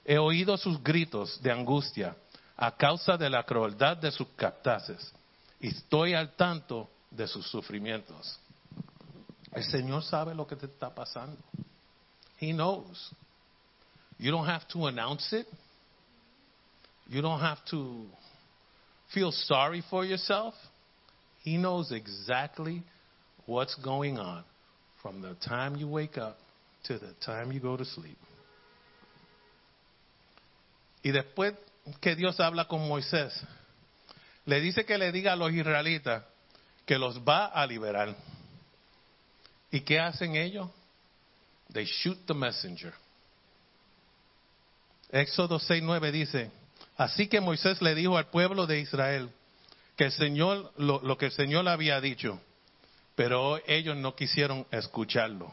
[0.04, 2.16] He oído sus gritos de angustia
[2.56, 5.12] a causa de la crueldad de sus captaces
[5.60, 8.38] estoy al tanto de sus sufrimientos.
[9.52, 11.36] El Señor sabe lo que te está pasando.
[12.38, 13.10] He knows.
[14.18, 15.46] You don't have to announce it.
[17.08, 18.06] You don't have to
[19.14, 20.54] feel sorry for yourself.
[21.42, 22.82] He knows exactly
[23.46, 24.44] what's going on
[25.02, 26.36] from the time you wake up
[26.84, 28.18] to the time you go to sleep.
[31.02, 31.54] Y después
[32.00, 33.32] que Dios habla con Moisés,
[34.44, 36.24] le dice que le diga a los israelitas
[36.88, 38.16] que los va a liberar.
[39.70, 40.70] ¿Y qué hacen ellos?
[41.70, 42.94] They shoot the messenger.
[45.10, 46.50] Éxodo 6:9 dice,
[46.96, 49.30] así que Moisés le dijo al pueblo de Israel
[49.96, 52.40] que el Señor lo, lo que el Señor había dicho,
[53.14, 55.52] pero ellos no quisieron escucharlo,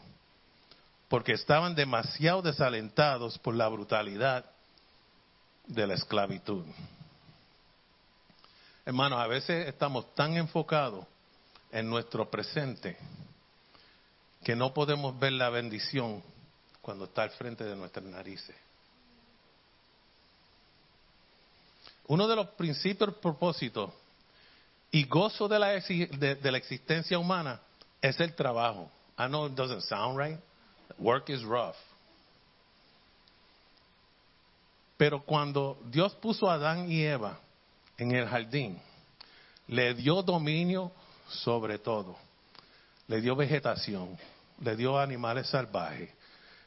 [1.08, 4.46] porque estaban demasiado desalentados por la brutalidad
[5.66, 6.64] de la esclavitud.
[8.86, 11.06] Hermanos, a veces estamos tan enfocados
[11.76, 12.96] en nuestro presente
[14.42, 16.22] que no podemos ver la bendición
[16.80, 18.56] cuando está al frente de nuestras narices.
[22.06, 23.92] Uno de los principios, propósitos
[24.90, 27.60] y gozo de la, de la existencia humana
[28.00, 28.90] es el trabajo.
[29.18, 30.38] I know it doesn't sound right.
[30.96, 31.76] Work is rough.
[34.96, 37.38] Pero cuando Dios puso a Adán y Eva
[37.98, 38.80] en el jardín,
[39.68, 40.90] le dio dominio
[41.28, 42.16] sobre todo.
[43.08, 44.18] Le dio vegetación,
[44.60, 46.10] le dio animales salvajes,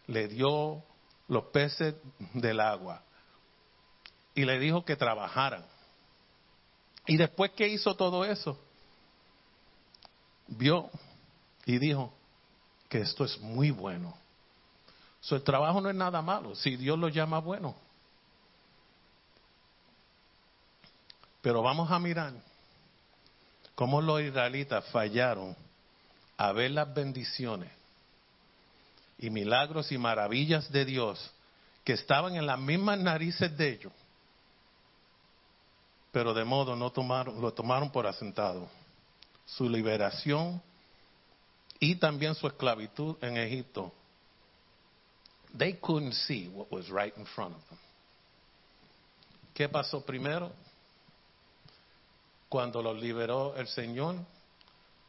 [0.07, 0.84] le dio
[1.28, 1.95] los peces
[2.34, 3.01] del agua
[4.34, 5.66] y le dijo que trabajaran.
[7.05, 8.57] Y después que hizo todo eso,
[10.47, 10.89] vio
[11.66, 12.14] y dijo
[12.88, 14.16] que esto es muy bueno.
[15.22, 17.76] So, el trabajo no es nada malo, si Dios lo llama bueno.
[21.41, 22.34] Pero vamos a mirar
[23.80, 25.55] cómo los israelitas fallaron
[26.36, 27.71] a ver las bendiciones
[29.17, 31.32] y milagros y maravillas de Dios
[31.86, 33.93] que estaban en las mismas narices de ellos,
[36.11, 38.67] pero de modo no tomaron, lo tomaron por asentado.
[39.45, 40.61] Su liberación
[41.80, 43.93] y también su esclavitud en Egipto.
[45.57, 47.80] They couldn't see what was right in front of them.
[49.53, 50.51] ¿Qué pasó primero?
[52.49, 54.15] Cuando los liberó el Señor,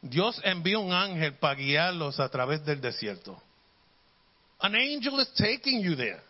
[0.01, 3.41] Dios envió un ángel para guiarlos a través del desierto.
[4.59, 6.21] An angel is taking you there.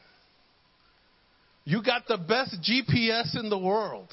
[1.66, 4.10] You got the best GPS in the world.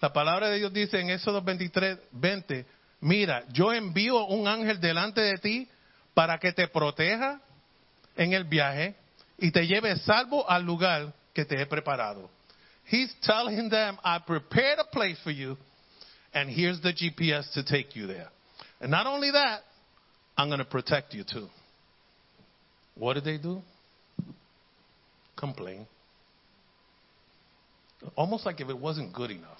[0.00, 2.66] La palabra de Dios dice en Éxodo 23, 20,
[3.00, 5.68] mira, yo envío un ángel delante de ti
[6.14, 7.40] para que te proteja
[8.16, 8.96] en el viaje
[9.38, 12.30] y te lleve salvo al lugar que te he preparado.
[12.84, 15.56] He's telling them, I prepared a place for you,
[16.34, 18.28] and here's the GPS to take you there.
[18.80, 19.60] And not only that,
[20.36, 21.48] I'm going to protect you too.
[22.94, 23.62] What did they do?
[25.36, 25.86] Complain.
[28.16, 29.58] Almost like if it wasn't good enough.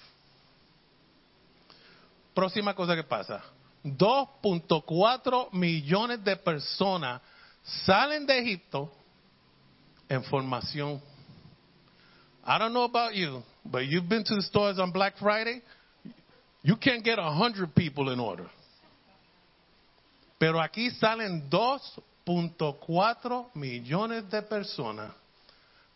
[2.35, 3.41] Próxima cosa que pasa.
[3.85, 7.21] 2.4 millones de personas
[7.85, 8.91] salen de Egipto
[10.09, 11.01] en formación.
[12.45, 15.61] I don't know about you, but you've been to the stores on Black Friday.
[16.61, 18.49] You can't get 100 people in order.
[20.39, 25.11] Pero aquí salen 2.4 millones de personas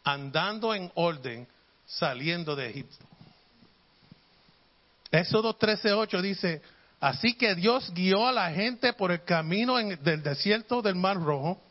[0.06, 1.46] andando en orden
[1.86, 3.06] saliendo de Egipto.
[5.12, 6.62] Éxodo 13:8 dice,
[7.02, 11.18] así que Dios guió a la gente por el camino en- del desierto del Mar
[11.18, 11.62] Rojo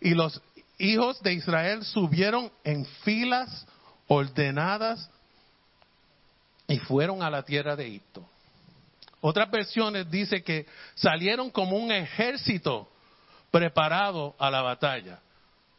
[0.00, 0.40] y los
[0.82, 3.66] hijos de Israel subieron en filas
[4.08, 5.08] ordenadas
[6.66, 8.28] y fueron a la tierra de Egipto.
[9.20, 10.66] Otras versiones dice que
[10.96, 12.88] salieron como un ejército
[13.52, 15.20] preparado a la batalla.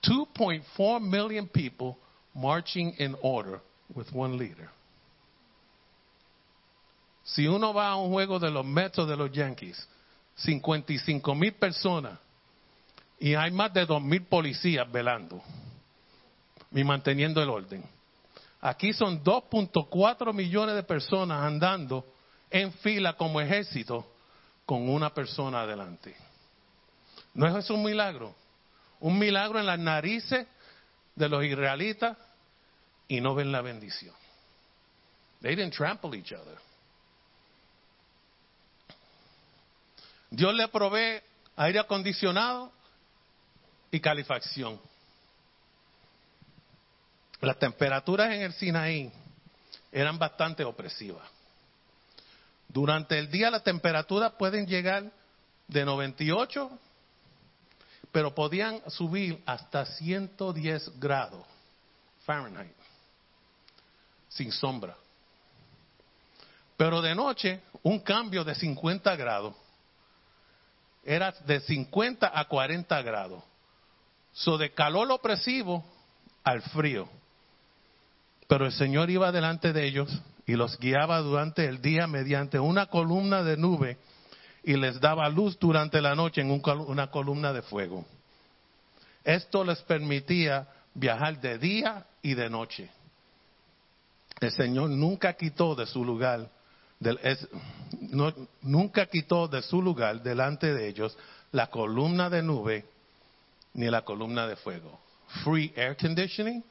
[0.02, 1.98] 2.4 million people
[2.34, 3.60] marching in order
[3.94, 4.70] with one leader.
[7.26, 9.88] Si uno va a un juego de los Mets de los Yankees,
[10.36, 12.20] 55 mil personas
[13.20, 15.42] y hay más de 2 mil policías velando
[16.72, 17.84] y manteniendo el orden.
[18.62, 22.06] Aquí son 2.4 millones de personas andando
[22.50, 24.08] en fila como ejército
[24.66, 26.16] con una persona adelante.
[27.34, 28.36] ¿No es eso un milagro?
[29.00, 30.48] Un milagro en las narices
[31.16, 32.18] de los israelitas
[33.08, 34.16] y no ven la bendición.
[35.42, 36.58] They didn't trample each other.
[40.30, 41.22] Dios le provee
[41.58, 42.72] aire acondicionado
[43.94, 44.82] y calefacción.
[47.42, 49.12] Las temperaturas en el Sinaí
[49.92, 51.30] eran bastante opresivas.
[52.68, 55.12] Durante el día las temperaturas pueden llegar
[55.68, 56.72] de 98,
[58.12, 61.46] pero podían subir hasta 110 grados
[62.26, 62.76] Fahrenheit,
[64.28, 64.98] sin sombra.
[66.76, 69.54] Pero de noche, un cambio de 50 grados
[71.04, 73.53] era de 50 a 40 grados.
[74.34, 75.84] So de calor opresivo
[76.44, 77.08] al frío.
[78.48, 82.88] Pero el Señor iba delante de ellos y los guiaba durante el día mediante una
[82.88, 83.98] columna de nube
[84.64, 88.06] y les daba luz durante la noche en una columna de fuego.
[89.24, 92.90] Esto les permitía viajar de día y de noche.
[94.40, 96.50] El Señor nunca quitó de su lugar,
[98.62, 101.18] nunca quitó de su lugar delante de ellos
[101.52, 102.86] la columna de nube
[103.74, 105.00] ni la columna de fuego.
[105.44, 106.64] Free air conditioning,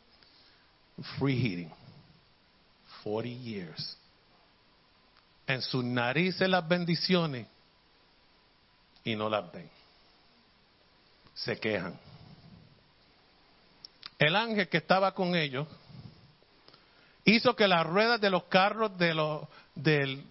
[1.18, 1.72] free heating.
[3.03, 3.96] 40 years.
[5.46, 7.46] En sus narices las bendiciones
[9.05, 9.68] y no las ven.
[11.34, 11.98] Se quejan.
[14.18, 15.66] El ángel que estaba con ellos
[17.24, 19.14] hizo que las ruedas de los carros de
[19.74, 20.24] del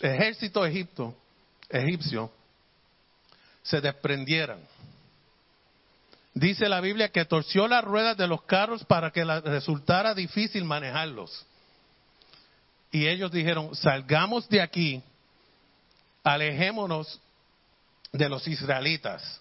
[0.00, 1.14] ejército egipto,
[1.68, 2.32] egipcio
[3.62, 4.60] se desprendieran.
[6.38, 11.44] Dice la Biblia que torció las ruedas de los carros para que resultara difícil manejarlos.
[12.92, 15.02] Y ellos dijeron, salgamos de aquí,
[16.22, 17.20] alejémonos
[18.12, 19.40] de los israelitas.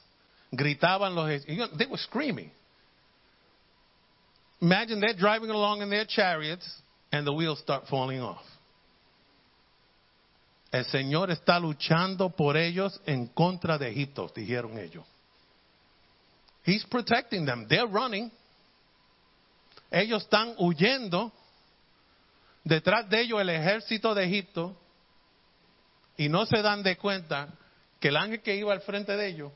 [0.50, 2.52] Gritaban los, they were screaming.
[4.60, 6.82] Imagine they're driving along in their chariots
[7.12, 8.42] and the wheels start falling off.
[10.72, 15.06] El Señor está luchando por ellos en contra de Egipto, dijeron ellos.
[16.68, 17.66] He's protecting them.
[17.66, 18.30] They're running.
[19.90, 21.32] Ellos están huyendo.
[22.66, 24.76] Detrás de ellos el ejército de Egipto.
[26.18, 27.54] Y no se dan de cuenta
[28.02, 29.52] que el ángel que iba al frente de ellos.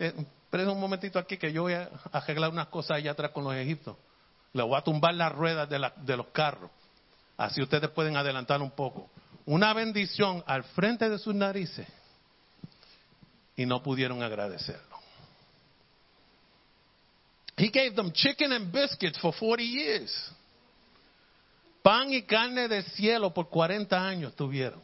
[0.00, 0.12] Eh,
[0.52, 3.96] un momentito aquí que yo voy a arreglar unas cosas allá atrás con los egipcios.
[4.52, 6.70] Le voy a tumbar las ruedas de los carros.
[7.36, 9.08] Así ustedes pueden adelantar un poco.
[9.46, 11.86] Una bendición al frente de sus narices.
[13.56, 14.93] Y no pudieron agradecerlo.
[17.56, 20.30] He gave them chicken and biscuits for 40 years.
[21.82, 24.82] Pan y carne del cielo por 40 años tuvieron.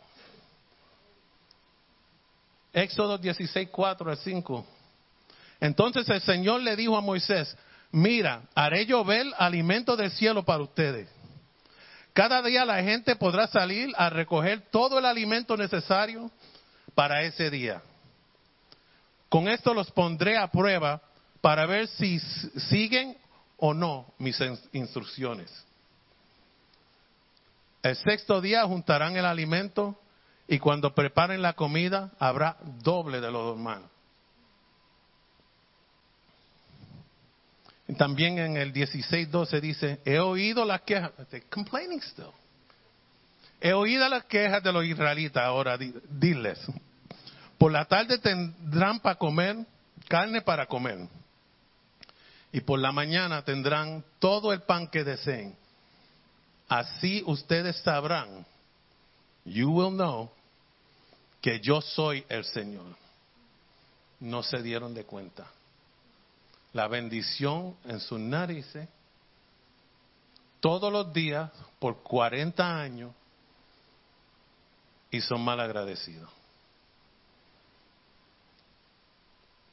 [2.72, 4.66] Éxodo 16, 4 al 5.
[5.60, 7.56] Entonces el Señor le dijo a Moisés,
[7.90, 11.08] mira, haré llover alimento del cielo para ustedes.
[12.12, 16.30] Cada día la gente podrá salir a recoger todo el alimento necesario
[16.94, 17.82] para ese día.
[19.28, 21.00] Con esto los pondré a prueba
[21.40, 22.18] para ver si
[22.68, 23.16] siguen
[23.56, 25.50] o no mis ins- instrucciones.
[27.82, 29.98] El sexto día juntarán el alimento
[30.46, 33.88] y cuando preparen la comida habrá doble de los hermanos.
[37.88, 42.30] Y También en el 16:12 dice, he oído las quejas, they're complaining still.
[43.60, 46.58] He oído las quejas de los israelitas, ahora di- diles.
[47.58, 49.56] Por la tarde tendrán para comer,
[50.08, 51.08] carne para comer.
[52.52, 55.56] Y por la mañana tendrán todo el pan que deseen.
[56.68, 58.46] Así ustedes sabrán,
[59.44, 60.30] you will know,
[61.40, 62.96] que yo soy el Señor.
[64.20, 65.46] No se dieron de cuenta.
[66.72, 68.88] La bendición en sus narices,
[70.60, 73.12] todos los días, por 40 años,
[75.10, 76.30] y son mal agradecidos.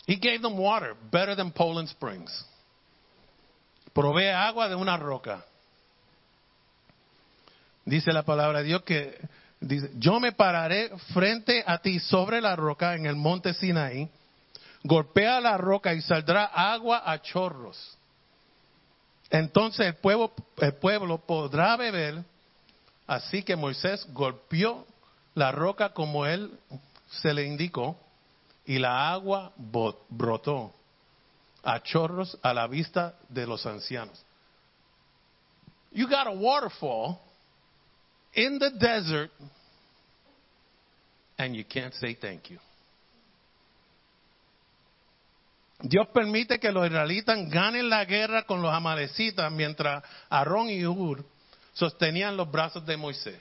[0.08, 2.45] He gave them water better than Poland Springs.
[3.98, 5.44] Provee agua de una roca.
[7.84, 9.18] Dice la palabra de Dios que
[9.60, 14.07] dice, yo me pararé frente a ti sobre la roca en el monte Sinaí,
[14.84, 17.98] golpea la roca y saldrá agua a chorros.
[19.32, 22.24] Entonces el pueblo, el pueblo podrá beber.
[23.07, 24.86] Así que Moisés golpeó
[25.34, 26.52] la roca como él
[27.10, 27.98] se le indicó
[28.64, 30.77] y la agua brotó
[31.68, 34.23] a chorros a la vista de los ancianos.
[35.91, 37.19] You got a waterfall
[38.34, 39.31] in the desert
[41.38, 42.57] and you can't say thank you.
[45.81, 51.26] Dios permite que los israelitas ganen la guerra con los amalecitas mientras Aarón y Ur
[51.73, 53.39] sostenían los brazos de Moisés.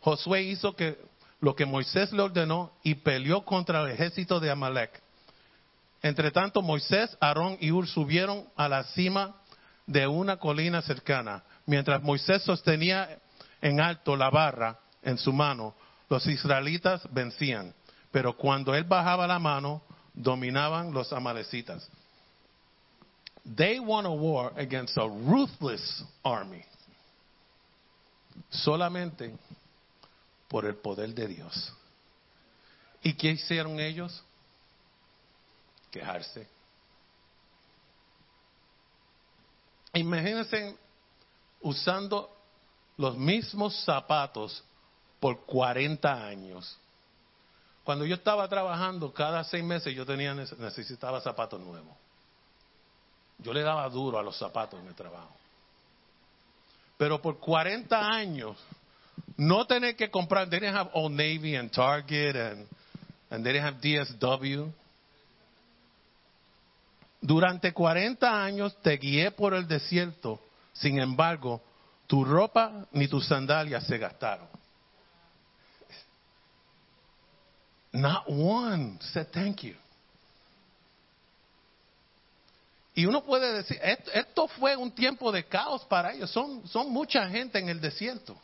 [0.00, 0.98] Josué hizo que
[1.40, 5.02] lo que Moisés le ordenó y peleó contra el ejército de Amalek.
[6.02, 9.36] Entre tanto, Moisés, Aarón y Ur subieron a la cima
[9.86, 11.44] de una colina cercana.
[11.66, 13.20] Mientras Moisés sostenía
[13.60, 15.74] en alto la barra en su mano,
[16.08, 17.72] los israelitas vencían.
[18.10, 21.88] Pero cuando él bajaba la mano, dominaban los amalecitas.
[23.56, 26.64] They won a war against a ruthless army.
[28.50, 29.34] Solamente
[30.48, 31.72] por el poder de Dios.
[33.02, 34.22] ¿Y qué hicieron ellos?
[35.92, 36.48] Quejarse.
[39.92, 40.76] Imagínense
[41.60, 42.34] usando
[42.96, 44.64] los mismos zapatos
[45.20, 46.78] por 40 años.
[47.84, 51.94] Cuando yo estaba trabajando, cada seis meses yo tenía, necesitaba zapatos nuevos.
[53.38, 55.34] Yo le daba duro a los zapatos en el trabajo.
[56.96, 58.56] Pero por 40 años,
[59.36, 62.66] no tener que comprar, they didn't have Old Navy and Target and,
[63.30, 64.72] and they didn't have DSW.
[67.22, 70.40] Durante 40 años te guié por el desierto,
[70.72, 71.62] sin embargo,
[72.08, 74.48] tu ropa ni tus sandalias se gastaron.
[77.92, 79.76] Not one said thank you.
[82.94, 86.30] Y uno puede decir, esto, esto fue un tiempo de caos para ellos.
[86.30, 88.36] Son, son mucha gente en el desierto.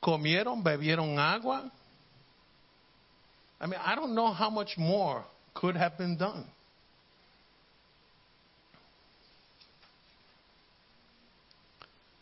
[0.00, 1.70] Comieron, bebieron agua.
[3.60, 5.24] I mean, I don't know how much more
[5.54, 6.44] could have been done.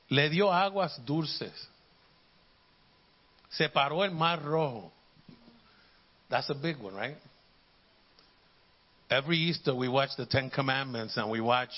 [0.09, 1.53] Le dio aguas dulces.
[3.51, 4.93] Separó el mar rojo.
[6.29, 7.17] That's a big one, right?
[9.09, 11.71] Every Easter we watch the Ten Commandments and we watch,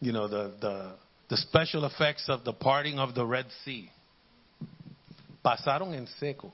[0.00, 0.96] you know, the,
[1.28, 3.90] the, special effects of the parting of the Red Sea.
[5.44, 6.52] Pasaron en seco.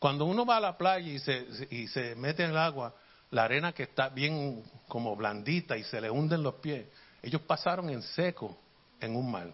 [0.00, 2.92] Cuando uno va a la playa y se, y se mete en el agua,
[3.30, 6.86] la arena que está bien como blandita y se le hunden los pies,
[7.22, 8.56] ellos pasaron en seco
[9.00, 9.52] en un mar.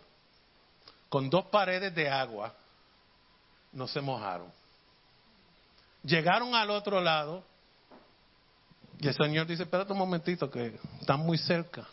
[1.17, 2.53] Con dos paredes de agua,
[3.73, 4.53] no se mojaron.
[6.03, 7.43] Llegaron al otro lado
[8.99, 11.89] y el Señor dice, espérate un momentito que están muy cerca.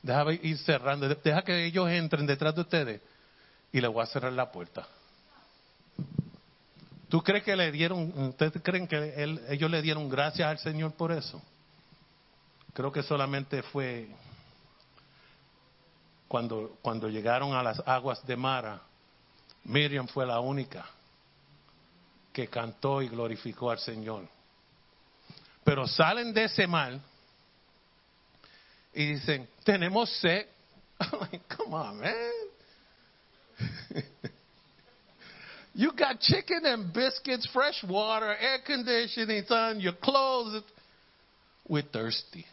[0.00, 3.02] Deja ir cerrando, deja que ellos entren detrás de ustedes
[3.74, 4.88] y les voy a cerrar la puerta.
[7.10, 10.94] ¿Tú crees que le dieron, ustedes creen que él- ellos le dieron gracias al Señor
[10.94, 11.42] por eso?
[12.72, 14.08] Creo que solamente fue
[16.32, 18.80] cuando, cuando llegaron a las aguas de Mara,
[19.64, 20.86] Miriam fue la única
[22.32, 24.26] que cantó y glorificó al Señor.
[25.62, 26.98] Pero salen de ese mar
[28.94, 30.46] y dicen, tenemos sed.
[31.00, 32.32] I'm like, come on, man.
[35.74, 40.62] you got chicken and biscuits, fresh water, air conditioning, son, your clothes.
[41.68, 42.46] We're thirsty.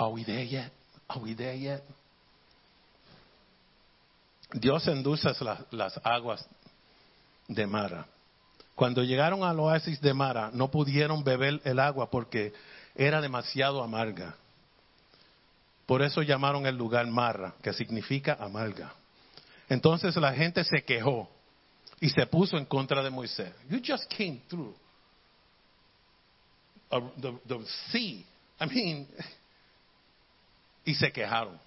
[0.00, 0.72] Are we there yet?
[1.12, 1.82] Are we there yet?
[4.54, 5.32] Dios endulza
[5.70, 6.46] las, aguas
[7.48, 8.06] de Mara.
[8.74, 12.54] Cuando llegaron al oasis de Mara, no pudieron beber el agua porque
[12.94, 14.36] era demasiado amarga.
[15.84, 18.94] Por eso llamaron el lugar Mara, que significa amarga.
[19.68, 21.28] Entonces la gente se quejó
[22.00, 23.52] y se puso en contra de Moisés.
[23.68, 24.74] You just came through
[26.90, 28.24] the sea.
[28.60, 29.06] I mean,
[30.84, 31.58] y se quejaron.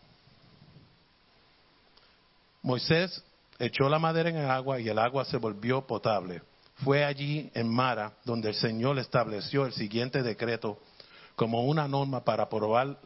[2.61, 3.23] Moisés
[3.59, 6.41] echó la madera en el agua y el agua se volvió potable.
[6.83, 10.79] Fue allí en Mara donde el Señor estableció el siguiente decreto
[11.35, 12.97] como una norma para probar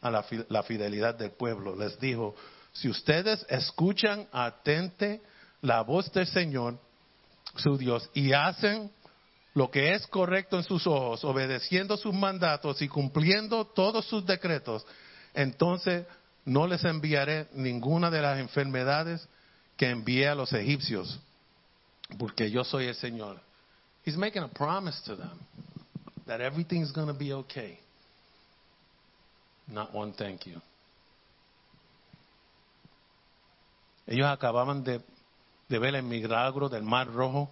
[0.00, 1.74] a la, la fidelidad del pueblo.
[1.74, 2.34] Les dijo,
[2.72, 5.20] si ustedes escuchan atente
[5.62, 6.78] la voz del Señor,
[7.56, 8.90] su Dios, y hacen
[9.54, 14.86] lo que es correcto en sus ojos, obedeciendo sus mandatos y cumpliendo todos sus decretos,
[15.34, 16.06] entonces
[16.44, 19.28] no les enviaré ninguna de las enfermedades
[19.76, 21.20] que envié a los egipcios,
[22.18, 23.40] porque yo soy el Señor.
[24.04, 25.38] He's making a promise to them
[26.26, 27.78] that everything's going to be okay.
[29.66, 30.60] Not one thank you.
[34.06, 35.02] Ellos acababan de,
[35.68, 37.50] de ver el milagro del Mar Rojo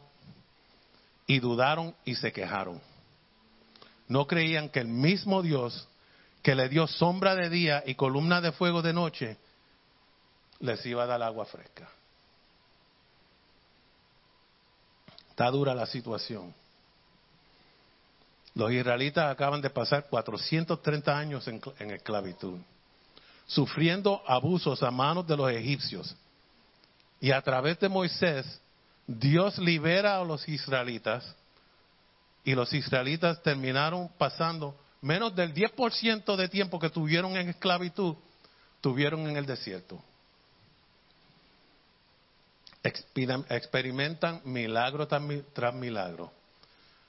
[1.26, 2.80] y dudaron y se quejaron.
[4.08, 5.86] No creían que el mismo Dios
[6.46, 9.36] que le dio sombra de día y columna de fuego de noche
[10.60, 11.88] les iba a dar agua fresca.
[15.28, 16.54] Está dura la situación.
[18.54, 22.60] Los israelitas acaban de pasar 430 años en, en esclavitud,
[23.48, 26.14] sufriendo abusos a manos de los egipcios.
[27.20, 28.60] Y a través de Moisés,
[29.04, 31.24] Dios libera a los israelitas
[32.44, 34.76] y los israelitas terminaron pasando
[35.06, 38.16] menos del 10% de tiempo que tuvieron en esclavitud,
[38.80, 40.02] tuvieron en el desierto.
[42.82, 46.30] Experimentan milagro tras mi- tras milagro,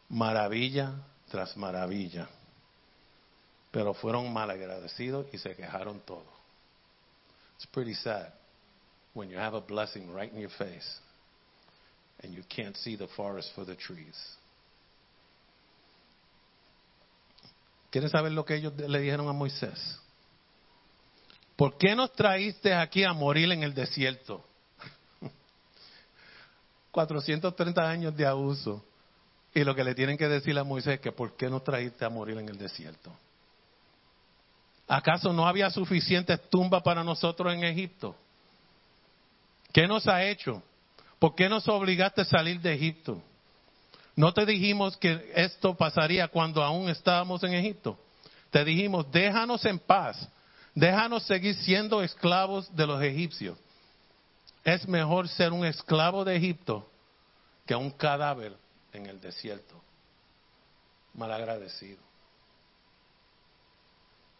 [0.10, 0.94] maravilla
[1.30, 2.28] tras maravilla,
[3.72, 6.26] pero fueron malagradecidos y se quejaron todo.
[7.58, 8.32] It's pretty sad
[9.14, 11.00] when you have a blessing right in your face
[12.24, 14.37] and you can't see the forest for the trees.
[17.90, 20.00] ¿Quieren saber lo que ellos le dijeron a Moisés?
[21.56, 24.46] ¿Por qué nos traíste aquí a morir en el desierto?
[26.92, 28.84] 430 años de abuso.
[29.54, 32.06] Y lo que le tienen que decir a Moisés es que ¿por qué nos trajiste
[32.06, 33.12] a morir en el desierto?
[34.88, 38.16] ¿Acaso no había suficientes tumbas para nosotros en Egipto?
[39.74, 40.62] ¿Qué nos ha hecho?
[41.20, 43.22] ¿Por qué nos obligaste a salir de Egipto?
[44.18, 48.00] ¿No te dijimos que esto pasaría cuando aún estábamos en Egipto?
[48.50, 50.28] Te dijimos, déjanos en paz,
[50.74, 53.60] déjanos seguir siendo esclavos de los egipcios.
[54.64, 56.90] Es mejor ser un esclavo de Egipto
[57.68, 58.58] que un cadáver
[58.92, 59.80] en el desierto.
[61.14, 62.02] Malagradecido.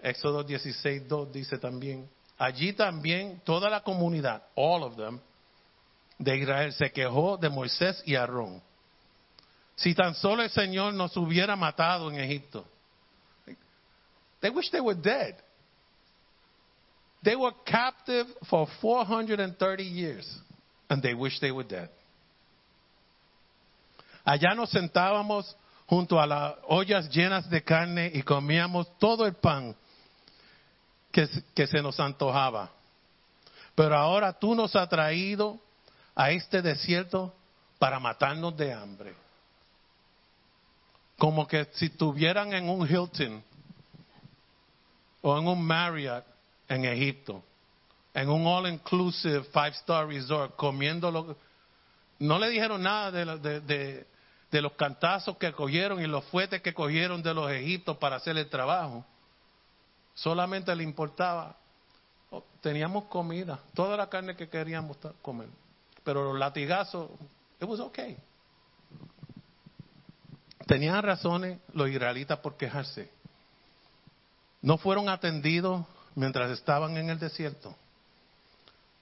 [0.02, 2.10] Éxodo 16, 2 dice también,
[2.40, 5.20] allí también toda la comunidad, all of them,
[6.18, 8.66] de Israel se quejó de Moisés y Aarón.
[9.78, 12.66] Si tan solo el Señor nos hubiera matado en Egipto.
[14.42, 15.36] They wish they were dead.
[17.24, 20.42] They were captive for 430 years
[20.90, 21.90] and they wish they were dead.
[24.26, 25.56] Allá nos sentábamos
[25.86, 29.76] junto a las ollas llenas de carne y comíamos todo el pan
[31.12, 32.72] que, que se nos antojaba.
[33.76, 35.60] Pero ahora tú nos has traído
[36.16, 37.34] a este desierto
[37.80, 39.27] para matarnos de hambre.
[41.18, 43.44] Como que si estuvieran en un Hilton
[45.22, 46.24] o en un Marriott
[46.70, 47.44] en Egipto,
[48.14, 51.36] en un all-inclusive five-star resort, comiendo lo
[52.20, 54.08] No le dijeron nada de, de- de-
[54.50, 58.38] de los cantazos que cogieron y los fuetes que cogieron de los egiptos para hacer
[58.38, 59.04] el trabajo.
[60.16, 61.56] Solamente le importaba.
[62.32, 65.48] oh, teníamos comida, toda la carne que queríamos comer.
[66.04, 67.10] Pero los latigazos,
[67.60, 68.18] it was okay.
[70.68, 73.10] Tenían razones los israelitas por quejarse.
[74.62, 77.74] No fueron atendidos mientras estaban en el desierto.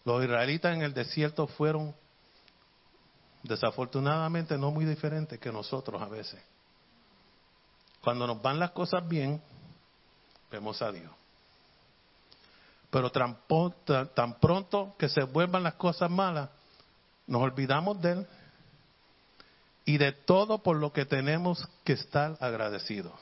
[0.04, 1.96] Los israelitas en el desierto fueron
[3.42, 6.42] desafortunadamente no muy diferentes que nosotros a veces.
[8.02, 9.42] Cuando nos van las cosas bien,
[10.52, 11.12] vemos a Dios.
[12.92, 16.50] Pero tan, pronto que se vuelvan las cosas malas,
[17.26, 18.28] nos olvidamos de Él
[19.86, 23.14] y de todo por lo que tenemos que estar agradecidos.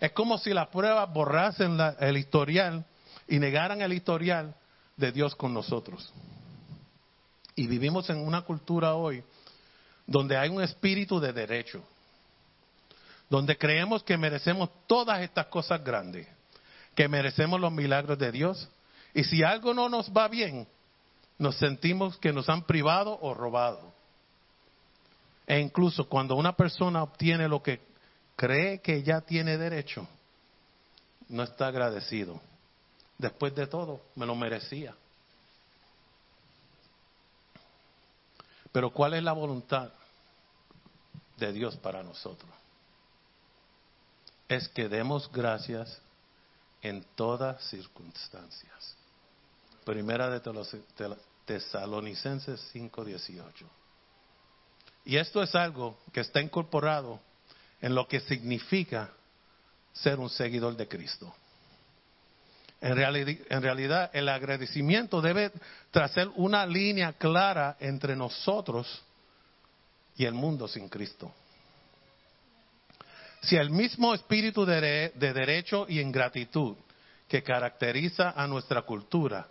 [0.00, 2.84] Es como si las pruebas borrasen la- el historial
[3.26, 4.54] y negaran el historial
[4.96, 6.12] de Dios con nosotros.
[7.56, 9.24] Y vivimos en una cultura hoy
[10.06, 11.82] donde hay un espíritu de derecho,
[13.28, 16.26] donde creemos que merecemos todas estas cosas grandes,
[16.94, 18.68] que merecemos los milagros de Dios,
[19.14, 20.66] y si algo no nos va bien,
[21.38, 23.92] nos sentimos que nos han privado o robado.
[25.50, 27.80] E incluso cuando una persona obtiene lo que
[28.36, 30.06] cree que ya tiene derecho,
[31.30, 32.38] no está agradecido.
[33.16, 34.94] Después de todo, me lo merecía.
[38.72, 39.90] Pero ¿cuál es la voluntad
[41.38, 42.50] de Dios para nosotros?
[44.48, 45.98] Es que demos gracias
[46.82, 48.96] en todas circunstancias.
[49.86, 50.40] Primera de
[51.46, 53.77] Tesalonicenses 5:18.
[55.08, 57.18] Y esto es algo que está incorporado
[57.80, 59.10] en lo que significa
[59.94, 61.34] ser un seguidor de Cristo.
[62.82, 65.50] En, reali- en realidad, el agradecimiento debe
[65.90, 69.02] trazar una línea clara entre nosotros
[70.14, 71.32] y el mundo sin Cristo.
[73.40, 76.76] Si el mismo espíritu de, de- de derecho y ingratitud
[77.26, 79.48] que caracteriza a nuestra cultura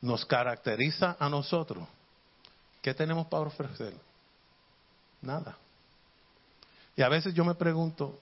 [0.00, 1.86] nos caracteriza a nosotros,
[2.80, 3.92] ¿qué tenemos para ofrecer?
[5.24, 5.56] Nada.
[6.96, 8.18] Y a veces yo me pregunto,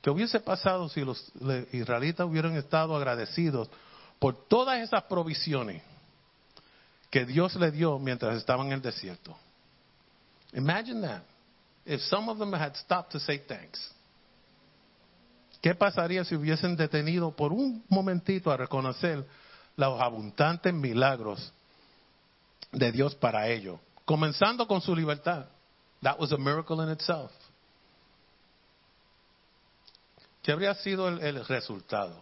[0.00, 1.30] ¿qué hubiese pasado si los
[1.72, 3.68] israelitas hubieran estado agradecidos
[4.18, 5.82] por todas esas provisiones
[7.10, 9.36] que Dios le dio mientras estaban en el desierto?
[10.52, 11.22] Imagine that.
[11.84, 13.92] If some of them had stopped to say thanks.
[15.60, 19.26] ¿Qué pasaría si hubiesen detenido por un momentito a reconocer
[19.76, 21.52] los abundantes milagros
[22.72, 23.78] de Dios para ellos?
[24.04, 25.46] Comenzando con su libertad.
[26.02, 27.30] That was a miracle in itself.
[30.42, 32.16] ¿Qué habría sido el, el resultado?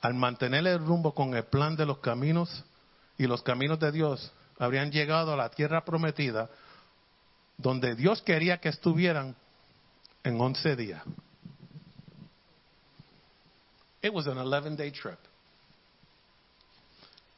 [0.00, 2.64] Al mantener el rumbo con el plan de los caminos
[3.16, 6.48] y los caminos de Dios, habrían llegado a la tierra prometida
[7.56, 9.36] donde Dios quería que estuvieran
[10.22, 11.02] en 11 días.
[14.00, 15.18] It was an 11 day trip.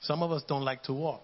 [0.01, 1.23] Some of us don't like to walk,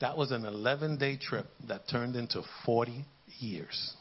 [0.00, 3.04] that was an 11 day trip that turned into 40
[3.38, 3.94] years.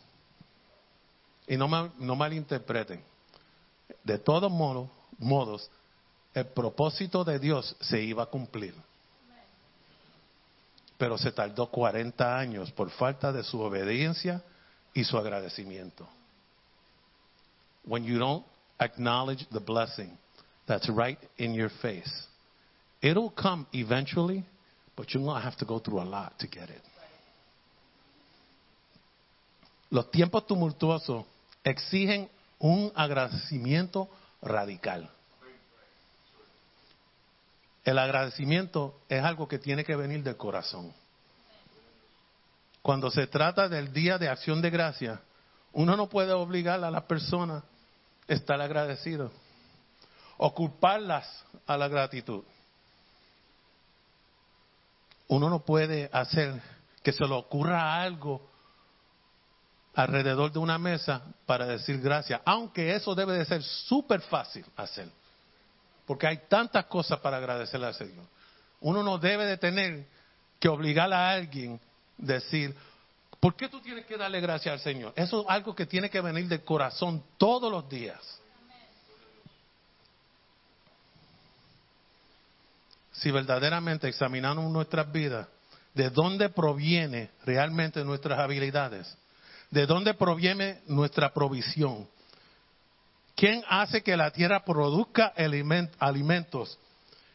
[1.47, 1.67] Y no,
[1.99, 3.01] no malinterpreten.
[4.03, 5.69] De todos modos, modos,
[6.33, 8.73] el propósito de Dios se iba a cumplir.
[10.97, 14.43] Pero se tardó 40 años por falta de su obediencia
[14.93, 16.07] y su agradecimiento.
[17.85, 18.45] When you don't
[18.79, 20.17] acknowledge the blessing
[20.67, 22.27] that's right in your face,
[23.01, 24.43] it'll come eventually,
[24.99, 26.81] but you're going to have to go through a lot to get it.
[29.91, 31.23] Los tiempos tumultuosos
[31.63, 34.09] exigen un agradecimiento
[34.41, 35.09] radical.
[37.85, 40.93] El agradecimiento es algo que tiene que venir del corazón.
[42.81, 45.21] Cuando se trata del día de acción de gracia,
[45.71, 47.63] uno no puede obligar a las personas
[48.27, 49.31] a estar agradecidos
[50.35, 52.43] o culparlas a la gratitud.
[55.29, 56.61] Uno no puede hacer
[57.01, 58.47] que se le ocurra algo
[59.93, 65.09] alrededor de una mesa para decir gracias, aunque eso debe de ser súper fácil hacer,
[66.05, 68.25] porque hay tantas cosas para agradecerle al Señor.
[68.81, 70.07] Uno no debe de tener
[70.59, 71.79] que obligar a alguien
[72.21, 72.75] a decir,
[73.39, 75.13] ¿Por qué tú tienes que darle gracias al Señor?
[75.15, 78.38] Eso es algo que tiene que venir del corazón todos los días.
[83.19, 85.47] Si verdaderamente examinamos nuestras vidas,
[85.93, 89.17] ¿de dónde proviene realmente nuestras habilidades?
[89.69, 92.07] ¿De dónde proviene nuestra provisión?
[93.35, 96.77] ¿Quién hace que la tierra produzca aliment- alimentos?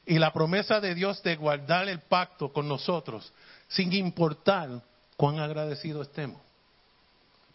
[0.06, 3.32] Y la promesa de Dios de guardar el pacto con nosotros,
[3.68, 4.82] sin importar
[5.16, 6.40] cuán agradecidos estemos.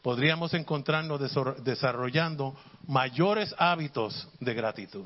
[0.02, 1.20] Podríamos encontrarnos
[1.64, 2.56] desarrollando
[2.88, 5.06] mayores hábitos de gratitud.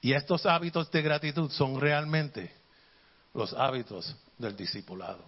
[0.00, 2.52] Y estos hábitos de gratitud son realmente
[3.34, 5.24] los hábitos del discipulado.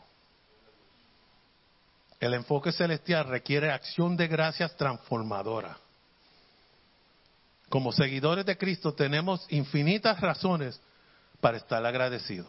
[2.20, 5.78] El enfoque celestial requiere acción de gracias transformadora.
[7.68, 10.80] Como seguidores de Cristo tenemos infinitas razones
[11.40, 12.48] para estar agradecidos.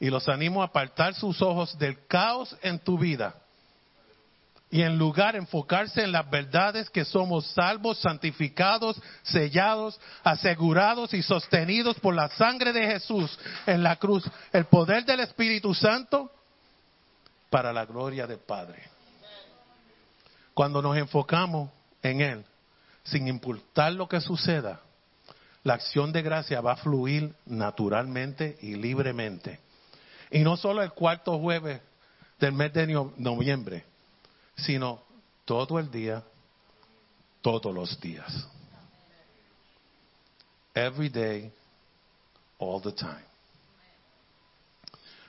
[0.00, 3.34] Y los animo a apartar sus ojos del caos en tu vida
[4.70, 11.98] y en lugar enfocarse en las verdades que somos salvos, santificados, sellados, asegurados y sostenidos
[11.98, 13.36] por la sangre de Jesús
[13.66, 16.30] en la cruz, el poder del Espíritu Santo
[17.50, 18.80] para la gloria del Padre.
[20.54, 21.70] Cuando nos enfocamos
[22.02, 22.44] en Él,
[23.02, 24.80] sin importar lo que suceda,
[25.64, 29.58] la acción de gracia va a fluir naturalmente y libremente.
[30.30, 31.80] Y no solo el cuarto jueves
[32.38, 33.84] del mes de no- noviembre,
[34.64, 35.02] sino
[35.44, 36.22] todo el día,
[37.40, 38.46] todos los días.
[40.74, 41.52] Every day,
[42.58, 43.24] all the time.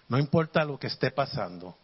[0.08, 1.76] No importa lo que esté pasando,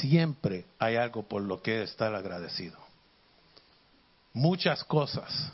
[0.00, 2.78] siempre hay algo por lo que estar agradecido.
[4.32, 5.52] Muchas cosas.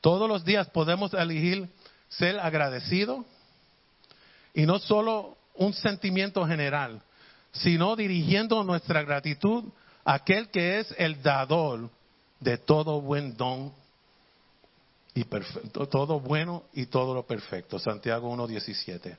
[0.00, 1.68] Todos los días podemos elegir
[2.08, 3.24] ser agradecido
[4.54, 7.00] y no solo un sentimiento general,
[7.52, 9.64] sino dirigiendo nuestra gratitud
[10.04, 11.90] a aquel que es el dador
[12.40, 13.72] de todo buen don
[15.14, 17.78] y perfecto, todo bueno y todo lo perfecto.
[17.78, 19.16] Santiago 1.17.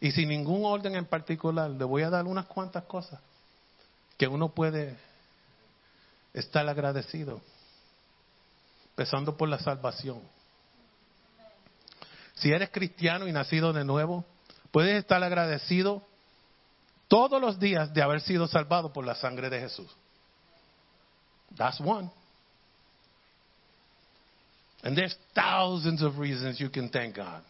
[0.00, 3.18] Y sin ningún orden en particular, le voy a dar unas cuantas cosas
[4.18, 4.96] que uno puede
[6.34, 7.40] estar agradecido,
[8.90, 10.20] empezando por la salvación.
[12.34, 14.24] Si eres cristiano y nacido de nuevo,
[14.70, 16.02] puedes estar agradecido
[17.08, 19.90] todos los días de haber sido salvado por la sangre de Jesús.
[21.56, 22.10] That's one.
[24.82, 27.42] And there's thousands of reasons you can thank God.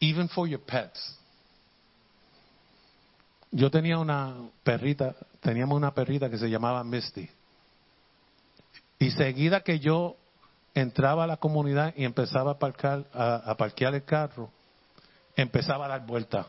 [0.00, 1.18] Even for your pets.
[3.50, 4.34] Yo tenía una
[4.64, 7.28] perrita, teníamos una perrita que se llamaba Misty.
[8.98, 10.16] Y seguida que yo
[10.74, 14.50] entraba a la comunidad y empezaba a, parcar, a, parquear el carro,
[15.36, 16.46] empezaba a dar vueltas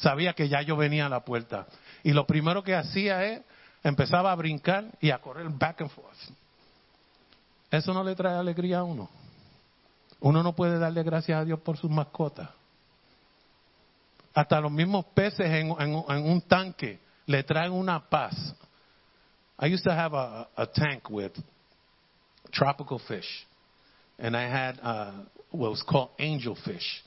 [0.00, 1.66] sabía que ya yo venía a la puerta.
[2.02, 3.42] Y lo primero que hacía es,
[3.82, 6.18] empezaba a brincar y a correr back and forth.
[7.70, 9.08] Eso no le trae alegría a uno.
[10.20, 12.48] Uno no puede darle gracias a Dios por sus mascotas.
[14.34, 18.54] Hasta los mismos peces en, un tanque le traen una paz.
[19.58, 21.32] I used to have a, a tank with
[22.52, 23.46] tropical fish.
[24.18, 25.12] And I had uh,
[25.50, 27.02] what was called angel fish.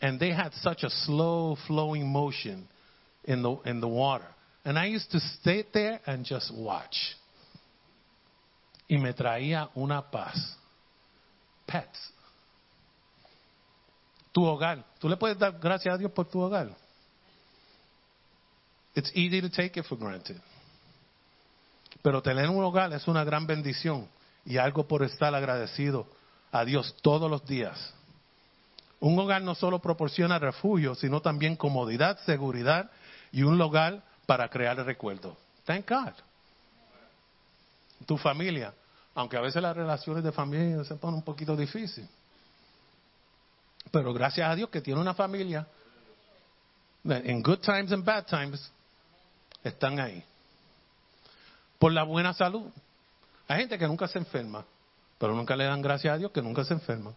[0.00, 2.68] And they had such a slow flowing motion
[3.24, 4.26] in the in the water.
[4.64, 6.96] And I used to stay there and just watch.
[8.88, 10.56] Y me traía una paz.
[11.66, 12.12] Pets.
[14.32, 14.84] Tu hogar.
[15.00, 16.68] Tú le puedes dar gracias a Dios por tu hogar.
[18.94, 20.40] It's easy to take it for granted.
[22.02, 24.08] Pero tener un hogar es una gran bendición
[24.44, 26.06] y algo por estar agradecido
[26.52, 27.92] a Dios todos los días.
[29.00, 32.90] Un hogar no solo proporciona refugio, sino también comodidad, seguridad
[33.30, 35.36] y un lugar para crear recuerdos.
[35.64, 36.12] Thank God.
[38.06, 38.72] Tu familia,
[39.14, 42.08] aunque a veces las relaciones de familia se ponen un poquito difíciles.
[43.90, 45.66] Pero gracias a Dios que tiene una familia,
[47.04, 48.70] en good times and bad times,
[49.62, 50.22] están ahí.
[51.78, 52.70] Por la buena salud.
[53.48, 54.64] Hay gente que nunca se enferma,
[55.18, 57.14] pero nunca le dan gracias a Dios que nunca se enferma.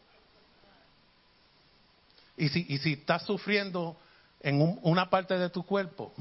[2.40, 3.98] Y si, y si estás sufriendo
[4.40, 6.14] en un- una parte de tu cuerpo,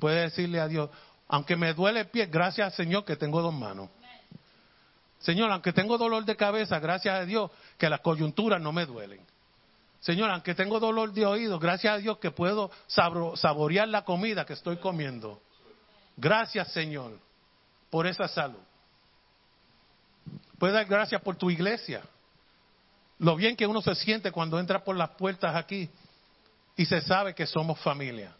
[0.00, 0.90] puedes decirle a Dios,
[1.28, 3.88] aunque me duele el pie, gracias Señor que tengo dos manos.
[5.20, 9.20] Señor, aunque tengo dolor de cabeza, gracias a Dios que las coyunturas no me duelen.
[10.00, 14.52] Señor, aunque tengo dolor de oído, gracias a Dios que puedo saborear la comida que
[14.52, 15.40] estoy comiendo.
[16.16, 17.18] Gracias, Señor,
[17.90, 18.58] por esa salud.
[20.58, 22.02] Puedes dar gracias por tu iglesia.
[23.24, 25.88] Lo bien que uno se siente cuando entra por las puertas aquí
[26.76, 28.36] y se sabe que somos familia.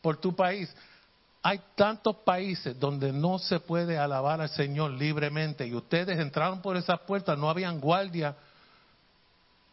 [0.00, 0.74] por tu país.
[1.42, 6.74] Hay tantos países donde no se puede alabar al Señor libremente y ustedes entraron por
[6.78, 8.34] esas puertas, no habían guardia,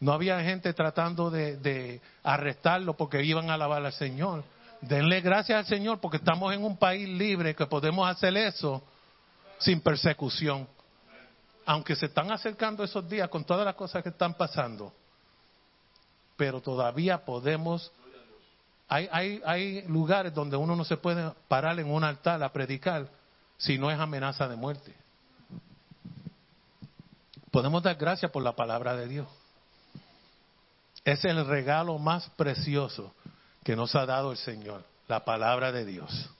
[0.00, 4.44] no había gente tratando de, arrestarlo porque iban a alabar al Señor.
[4.82, 8.82] Denle gracias al Señor porque estamos en un país libre que podemos hacer eso
[9.58, 10.68] sin persecución.
[11.66, 14.92] Aunque se están acercando esos días con todas las cosas que están pasando,
[16.36, 17.90] pero todavía podemos
[18.88, 23.08] hay, lugares donde uno no se puede parar en un altar a predicar
[23.56, 24.94] si no es amenaza de muerte.
[27.50, 29.28] Podemos dar gracias por la palabra de Dios.
[31.04, 33.12] Es el regalo más precioso
[33.62, 36.30] que nos ha dado el Señor, la palabra de Dios.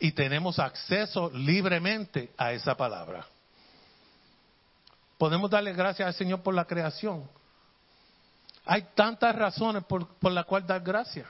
[0.00, 3.26] Y tenemos acceso libremente a esa palabra.
[5.18, 7.28] Podemos darle gracias al Señor por la creación.
[8.64, 11.26] Hay tantas razones por, por las cuales dar gracias.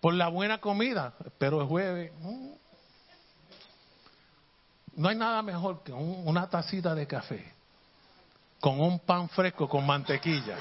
[0.00, 2.12] Por la buena comida, pero el jueves.
[2.20, 2.48] mm,
[4.96, 7.52] no hay nada mejor que un- una tacita de café
[8.60, 10.58] con un pan fresco con mantequilla.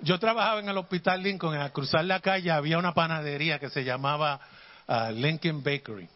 [0.00, 3.82] Yo trabajaba en el Hospital Lincoln, al cruzar la calle había una panadería que se
[3.84, 4.40] llamaba
[4.86, 6.08] ah, Lincoln Bakery.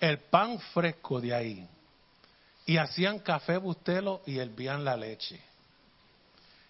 [0.00, 1.68] El pan fresco de ahí.
[2.66, 5.40] Y hacían café bustelo y hervían la leche.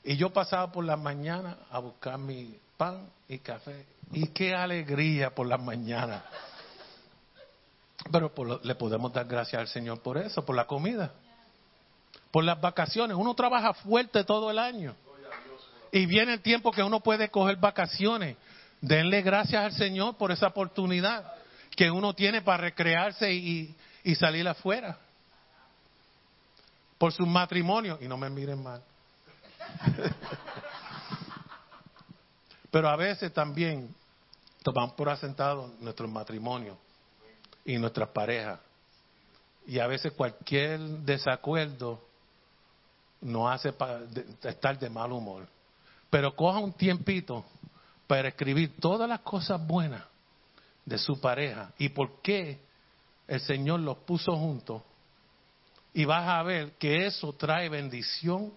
[0.05, 3.85] Y yo pasaba por la mañana a buscar mi pan y café.
[4.13, 6.25] Y qué alegría por la mañana.
[8.11, 11.13] Pero por le podemos dar gracias al Señor por eso, por la comida,
[12.31, 13.17] por las vacaciones.
[13.17, 14.95] Uno trabaja fuerte todo el año.
[15.91, 18.37] Y viene el tiempo que uno puede coger vacaciones.
[18.81, 21.38] Denle gracias al Señor por esa oportunidad
[21.79, 23.73] que uno tiene para recrearse y,
[24.17, 24.99] salir afuera.
[26.99, 28.03] Por sus matrimonios.
[28.03, 28.83] Y no me miren mal.
[32.73, 33.95] Pero a veces también
[34.65, 36.77] tomamos por asentado nuestros matrimonios
[37.65, 38.59] y nuestras parejas.
[39.65, 42.03] Y a veces cualquier desacuerdo
[43.21, 43.73] nos hace
[44.43, 45.47] estar de mal humor.
[46.11, 47.45] Pero coja un tiempito
[48.09, 50.08] para escribir todas las cosas buenas
[50.89, 52.59] de su pareja y por qué
[53.27, 54.83] el Señor los puso juntos.
[55.93, 58.53] Y vas a ver que eso trae bendición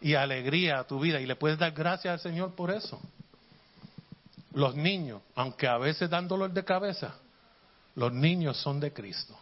[0.00, 3.00] y alegría a tu vida y le puedes dar gracias al Señor por eso.
[4.54, 7.16] Los niños, aunque a veces dan dolor de cabeza,
[7.96, 9.36] los niños son de Cristo.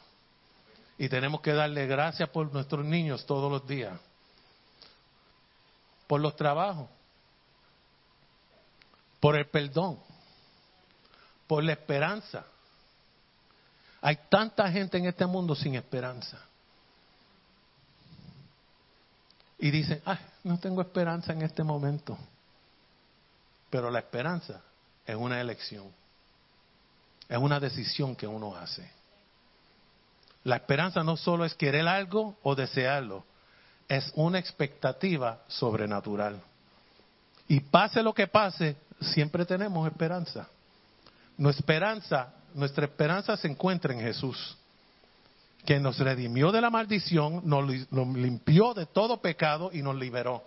[0.97, 3.99] Y tenemos que darle gracias por nuestros niños todos los días.
[6.07, 6.89] Por los trabajos.
[9.19, 9.99] Por el perdón.
[11.51, 12.45] Por la esperanza.
[14.03, 16.39] Hay tanta gente en este mundo sin esperanza.
[19.59, 22.17] Y dicen, ay, no tengo esperanza en este momento.
[23.69, 24.63] Pero la esperanza
[25.05, 25.93] es una elección.
[27.29, 28.89] Es una decisión que uno hace.
[30.45, 33.25] La esperanza no solo es querer algo o desearlo,
[33.89, 36.41] es una expectativa sobrenatural.
[37.49, 40.47] Y pase lo que pase, siempre tenemos esperanza.
[41.41, 44.59] Nuestra esperanza, se encuentra en Jesús,
[45.65, 50.45] que nos redimió de la maldición, nos, nos limpió de todo pecado y nos liberó.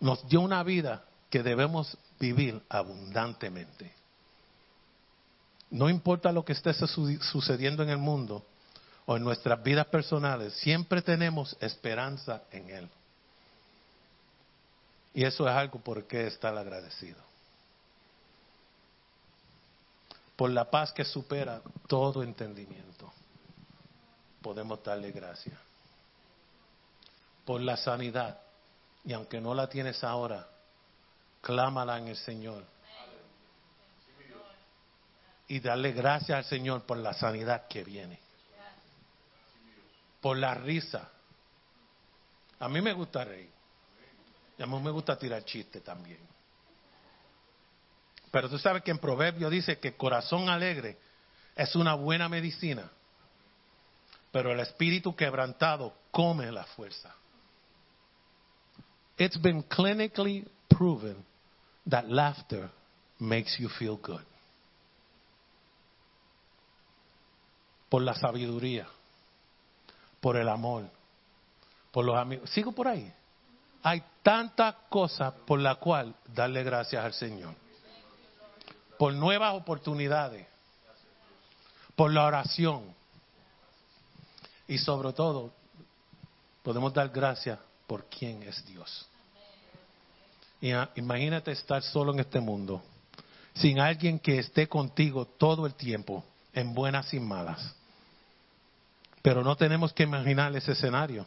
[0.00, 3.94] Nos dio una vida que debemos vivir abundantemente.
[5.70, 8.44] No importa lo que esté su- sucediendo en el mundo
[9.06, 12.90] o en nuestras vidas personales, siempre tenemos esperanza en Él.
[15.14, 17.31] Y eso es algo por qué estar agradecido.
[20.36, 23.12] Por la paz que supera todo entendimiento,
[24.40, 25.58] podemos darle gracias.
[27.44, 28.40] Por la sanidad,
[29.04, 30.48] y aunque no la tienes ahora,
[31.40, 32.64] clámala en el Señor.
[35.48, 38.18] Y darle gracias al Señor por la sanidad que viene.
[40.20, 41.10] Por la risa.
[42.60, 43.50] A mí me gusta reír.
[44.56, 46.20] Y a mí me gusta tirar chistes también.
[48.32, 50.98] Pero tú sabes que en Proverbio dice que corazón alegre
[51.54, 52.90] es una buena medicina.
[54.32, 57.14] Pero el espíritu quebrantado come la fuerza.
[59.18, 61.22] It's been clinically proven
[61.88, 62.70] that laughter
[63.18, 64.24] makes you feel good.
[67.90, 68.86] Por la sabiduría,
[70.22, 70.88] por el amor,
[71.90, 72.48] por los amigos.
[72.48, 73.12] Sigo por ahí.
[73.82, 77.61] Hay tantas cosas por la cual darle gracias al Señor.
[79.02, 80.46] Por nuevas oportunidades,
[81.96, 82.84] por la oración
[84.68, 85.52] y sobre todo
[86.62, 87.58] podemos dar gracias
[87.88, 89.08] por quién es Dios.
[90.94, 92.80] Imagínate estar solo en este mundo,
[93.54, 96.22] sin alguien que esté contigo todo el tiempo,
[96.52, 97.74] en buenas y malas.
[99.20, 101.26] Pero no tenemos que imaginar ese escenario.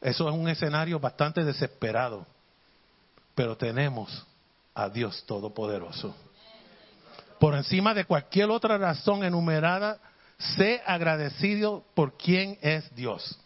[0.00, 2.26] Eso es un escenario bastante desesperado.
[3.34, 4.26] Pero tenemos
[4.72, 6.14] a Dios Todopoderoso.
[7.44, 9.98] Por encima de cualquier otra razón enumerada,
[10.56, 13.38] sé agradecido por quién es Dios.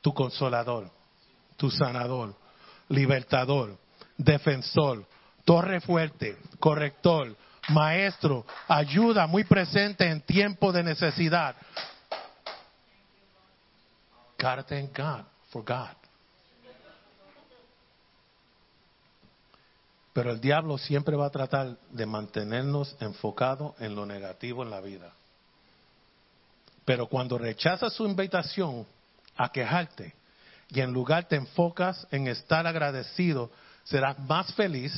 [0.00, 0.88] Tu consolador,
[1.56, 2.36] tu sanador,
[2.88, 3.76] libertador,
[4.16, 5.04] defensor,
[5.44, 7.36] torre fuerte, corrector,
[7.70, 11.56] maestro, ayuda muy presente en tiempo de necesidad.
[20.16, 24.80] Pero el diablo siempre va a tratar de mantenernos enfocados en lo negativo en la
[24.80, 25.12] vida.
[26.86, 28.86] Pero cuando rechazas su invitación
[29.36, 30.14] a quejarte
[30.70, 33.50] y en lugar te enfocas en estar agradecido,
[33.84, 34.90] serás más feliz,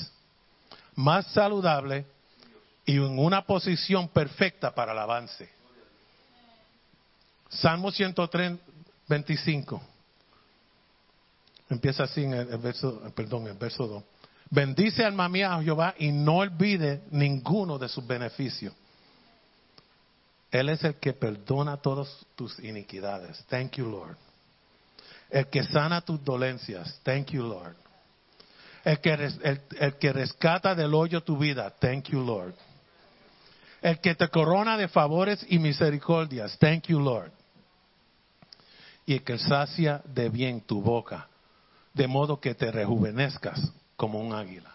[0.94, 2.06] más saludable
[2.86, 5.50] y en una posición perfecta para el avance.
[7.48, 8.56] Salmo 103,
[9.08, 9.82] 25.
[11.70, 14.04] Empieza así en el, verso, perdón, el verso 2.
[14.50, 18.72] Bendice alma mía a Jehová y no olvide ninguno de sus beneficios.
[20.50, 23.44] Él es el que perdona todas tus iniquidades.
[23.48, 24.16] Thank you, Lord.
[25.28, 26.98] El que sana tus dolencias.
[27.02, 27.76] Thank you, Lord.
[28.84, 31.70] El que, el, el que rescata del hoyo tu vida.
[31.78, 32.54] Thank you, Lord.
[33.82, 36.56] El que te corona de favores y misericordias.
[36.58, 37.30] Thank you, Lord.
[39.04, 41.28] Y el que sacia de bien tu boca,
[41.92, 43.60] de modo que te rejuvenezcas
[43.98, 44.72] como un águila.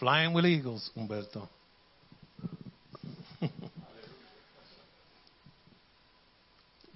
[0.00, 1.48] Flying with eagles, Humberto.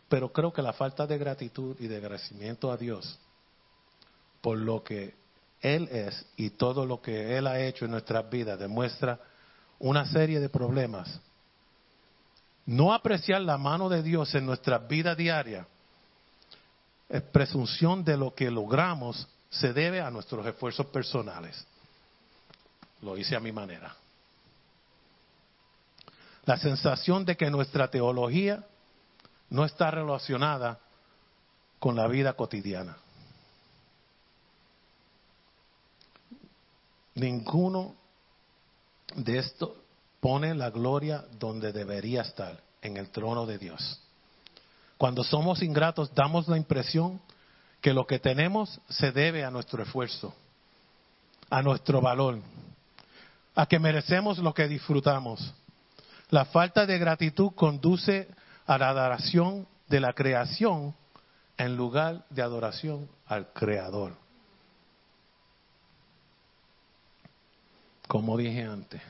[0.08, 3.16] Pero creo que la falta de gratitud y de agradecimiento a Dios
[4.40, 5.14] por lo que
[5.60, 9.20] Él es y todo lo que Él ha hecho en nuestras vidas demuestra
[9.78, 11.20] una serie de problemas.
[12.66, 15.64] No apreciar la mano de Dios en nuestra vida diaria
[17.08, 21.66] es presunción de lo que logramos se debe a nuestros esfuerzos personales.
[23.02, 23.94] Lo hice a mi manera.
[26.44, 28.64] La sensación de que nuestra teología
[29.50, 30.78] no está relacionada
[31.78, 32.96] con la vida cotidiana.
[37.14, 37.94] Ninguno
[39.16, 39.76] de esto
[40.20, 44.00] pone la gloria donde debería estar, en el trono de Dios.
[44.96, 47.20] Cuando somos ingratos damos la impresión
[47.80, 50.34] que lo que tenemos se debe a nuestro esfuerzo,
[51.48, 52.38] a nuestro valor,
[53.54, 55.54] a que merecemos lo que disfrutamos.
[56.30, 58.28] La falta de gratitud conduce
[58.66, 60.94] a la adoración de la creación
[61.56, 64.14] en lugar de adoración al Creador.
[68.06, 69.02] Como dije antes,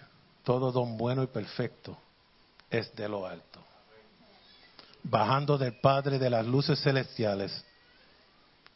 [0.45, 1.97] todo don bueno y perfecto
[2.71, 3.61] es de lo alto.
[5.03, 7.65] Bajando del Padre de las luces celestiales,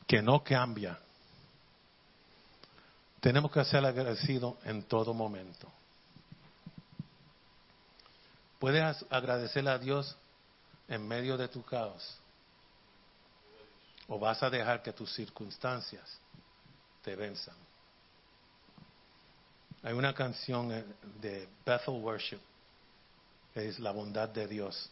[0.06, 0.98] que no cambia.
[3.20, 5.70] Tenemos que ser agradecidos en todo momento.
[8.58, 10.16] Puedes agradecerle a Dios
[10.88, 12.18] en medio de tu caos.
[14.08, 16.18] O vas a dejar que tus circunstancias
[17.02, 17.56] te venzan.
[19.82, 20.68] Hay una canción
[21.20, 22.40] de Bethel Worship,
[23.52, 24.90] que es La bondad de Dios,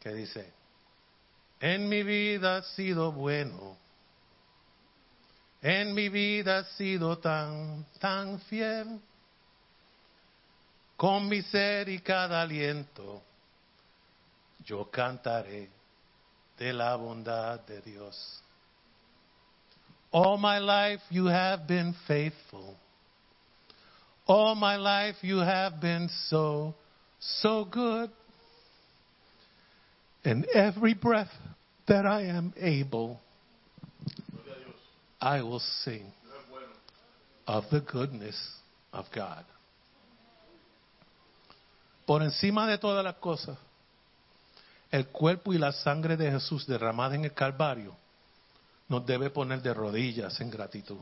[0.00, 0.52] que dice,
[1.60, 3.76] en mi vida has sido bueno.
[5.62, 9.00] En mi vida has sido tan, tan fiel.
[10.96, 13.22] Con mi ser y cada aliento,
[14.64, 15.68] yo cantaré
[16.58, 18.42] de la bondad de Dios.
[20.10, 22.76] All my life you have been faithful.
[24.26, 26.74] All my life you have been so,
[27.20, 28.10] so good.
[30.26, 31.30] And every breath
[31.86, 33.20] that I am able,
[35.20, 36.12] I will sing
[37.46, 38.36] of the goodness
[38.92, 39.44] of God.
[42.04, 43.56] Por encima de todas las cosas,
[44.90, 47.94] el cuerpo y la sangre de Jesús derramada en el Calvario
[48.88, 50.98] nos debe poner de rodillas en gratitud.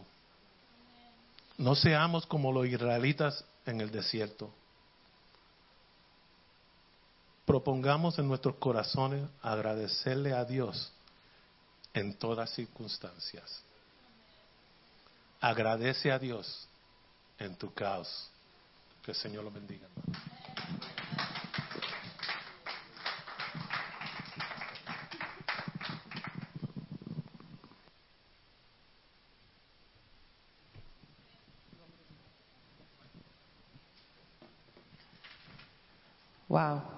[1.57, 4.51] No seamos como los israelitas en el desierto
[7.45, 10.93] propongamos en nuestros corazones agradecerle a Dios
[11.93, 13.63] en todas circunstancias.
[15.41, 16.67] Agradece a Dios
[17.39, 18.31] en tu caos.
[19.05, 19.87] Que el Señor lo bendiga.
[36.49, 36.94] Wow.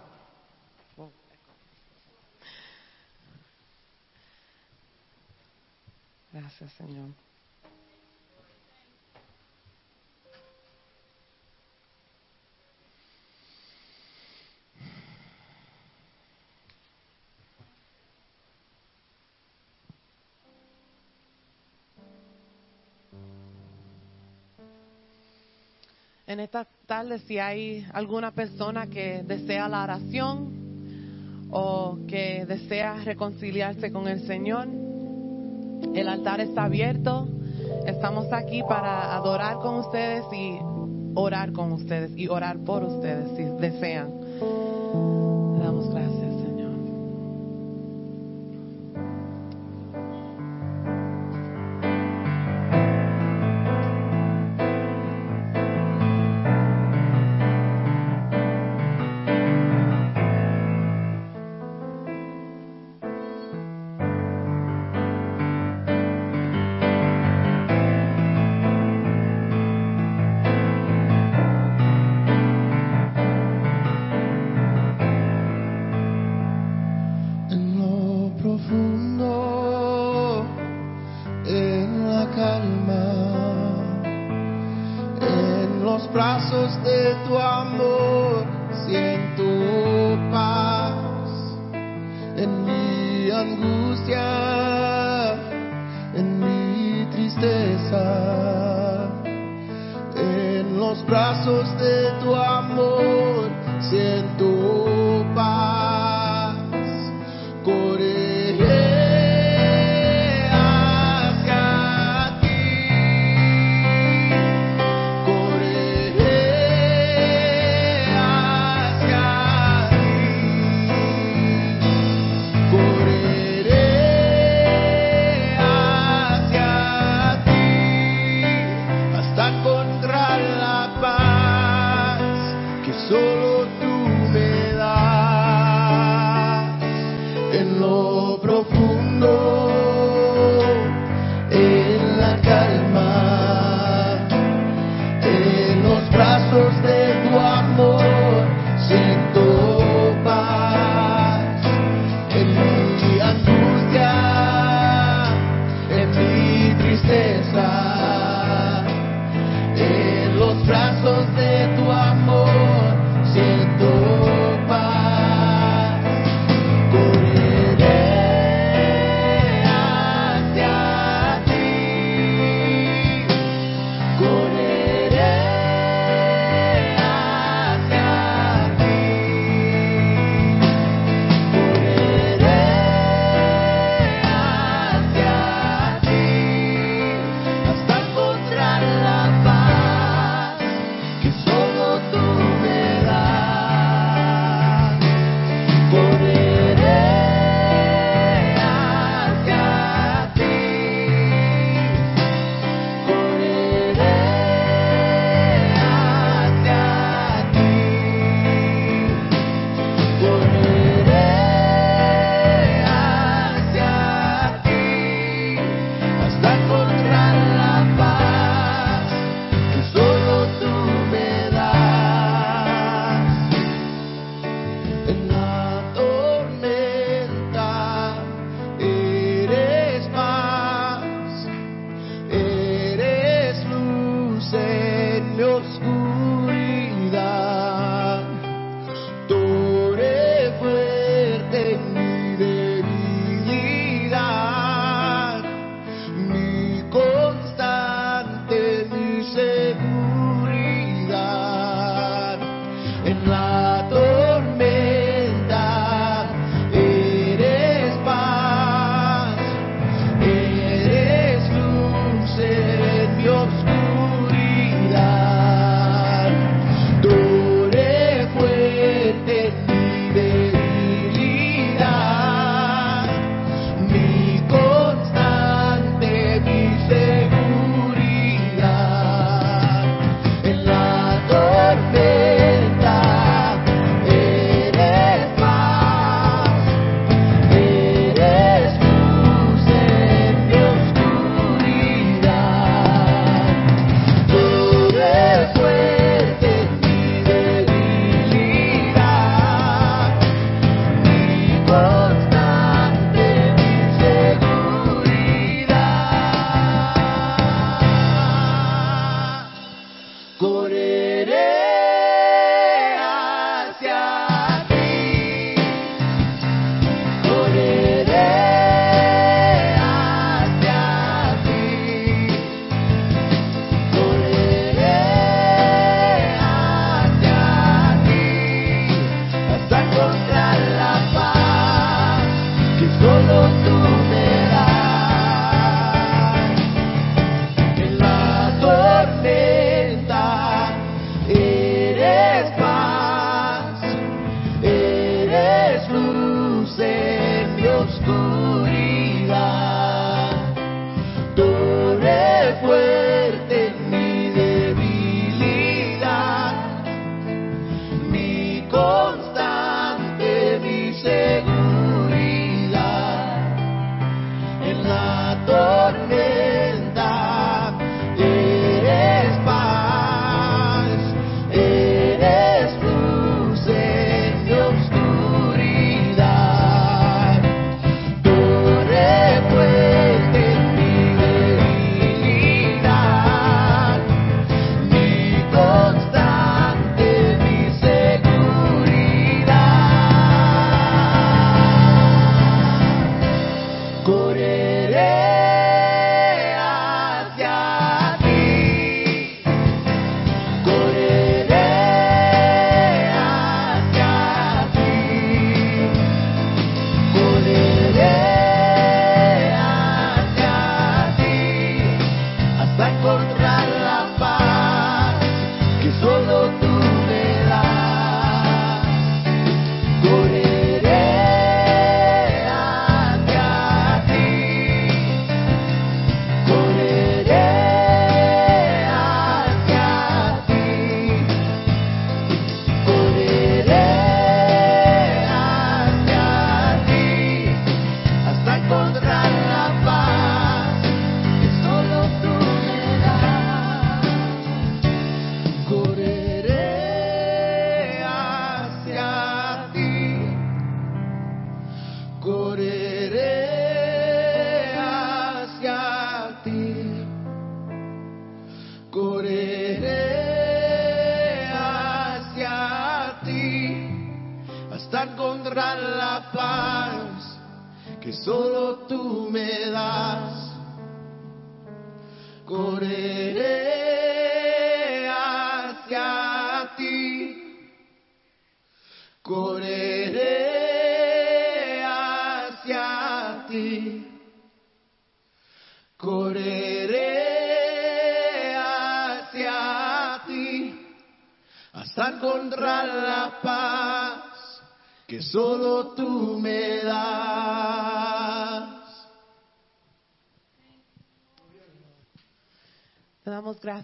[6.76, 7.08] Señor.
[26.28, 33.92] En esta tarde, si hay alguna persona que desea la oración o que desea reconciliarse
[33.92, 34.85] con el Señor,
[35.96, 37.26] el altar está abierto.
[37.86, 40.58] Estamos aquí para adorar con ustedes y
[41.14, 44.10] orar con ustedes y orar por ustedes si desean.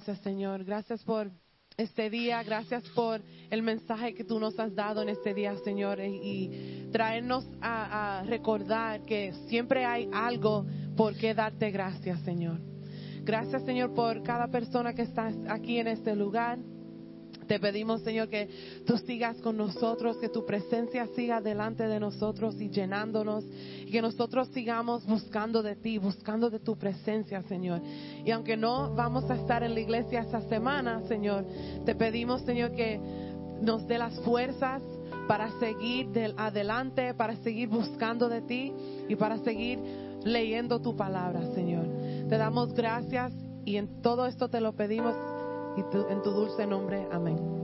[0.04, 0.64] Gracias, Señor.
[0.64, 1.30] Gracias por
[1.76, 2.42] este día.
[2.42, 3.20] Gracias por
[3.50, 6.00] el mensaje que tú nos has dado en este día, Señor.
[6.00, 10.66] Y, traernos a, a recordar que siempre hay algo
[10.96, 12.58] por qué darte gracias, Señor.
[13.22, 16.58] Gracias, Señor, por cada persona que está aquí en este lugar.
[17.52, 18.48] Te pedimos, Señor, que
[18.86, 23.44] tú sigas con nosotros, que tu presencia siga delante de nosotros y llenándonos,
[23.90, 27.82] que nosotros sigamos buscando de ti, buscando de tu presencia, Señor.
[28.24, 31.44] Y aunque no vamos a estar en la iglesia esta semana, Señor,
[31.84, 32.98] te pedimos, Señor, que
[33.60, 34.80] nos dé las fuerzas
[35.28, 38.72] para seguir del- adelante, para seguir buscando de ti
[39.10, 39.78] y para seguir
[40.24, 41.84] leyendo tu palabra, Señor.
[42.30, 43.30] Te damos gracias
[43.66, 45.14] y en todo esto te lo pedimos
[45.76, 47.08] y tu- en tu dulce nombre.
[47.10, 47.61] Amén.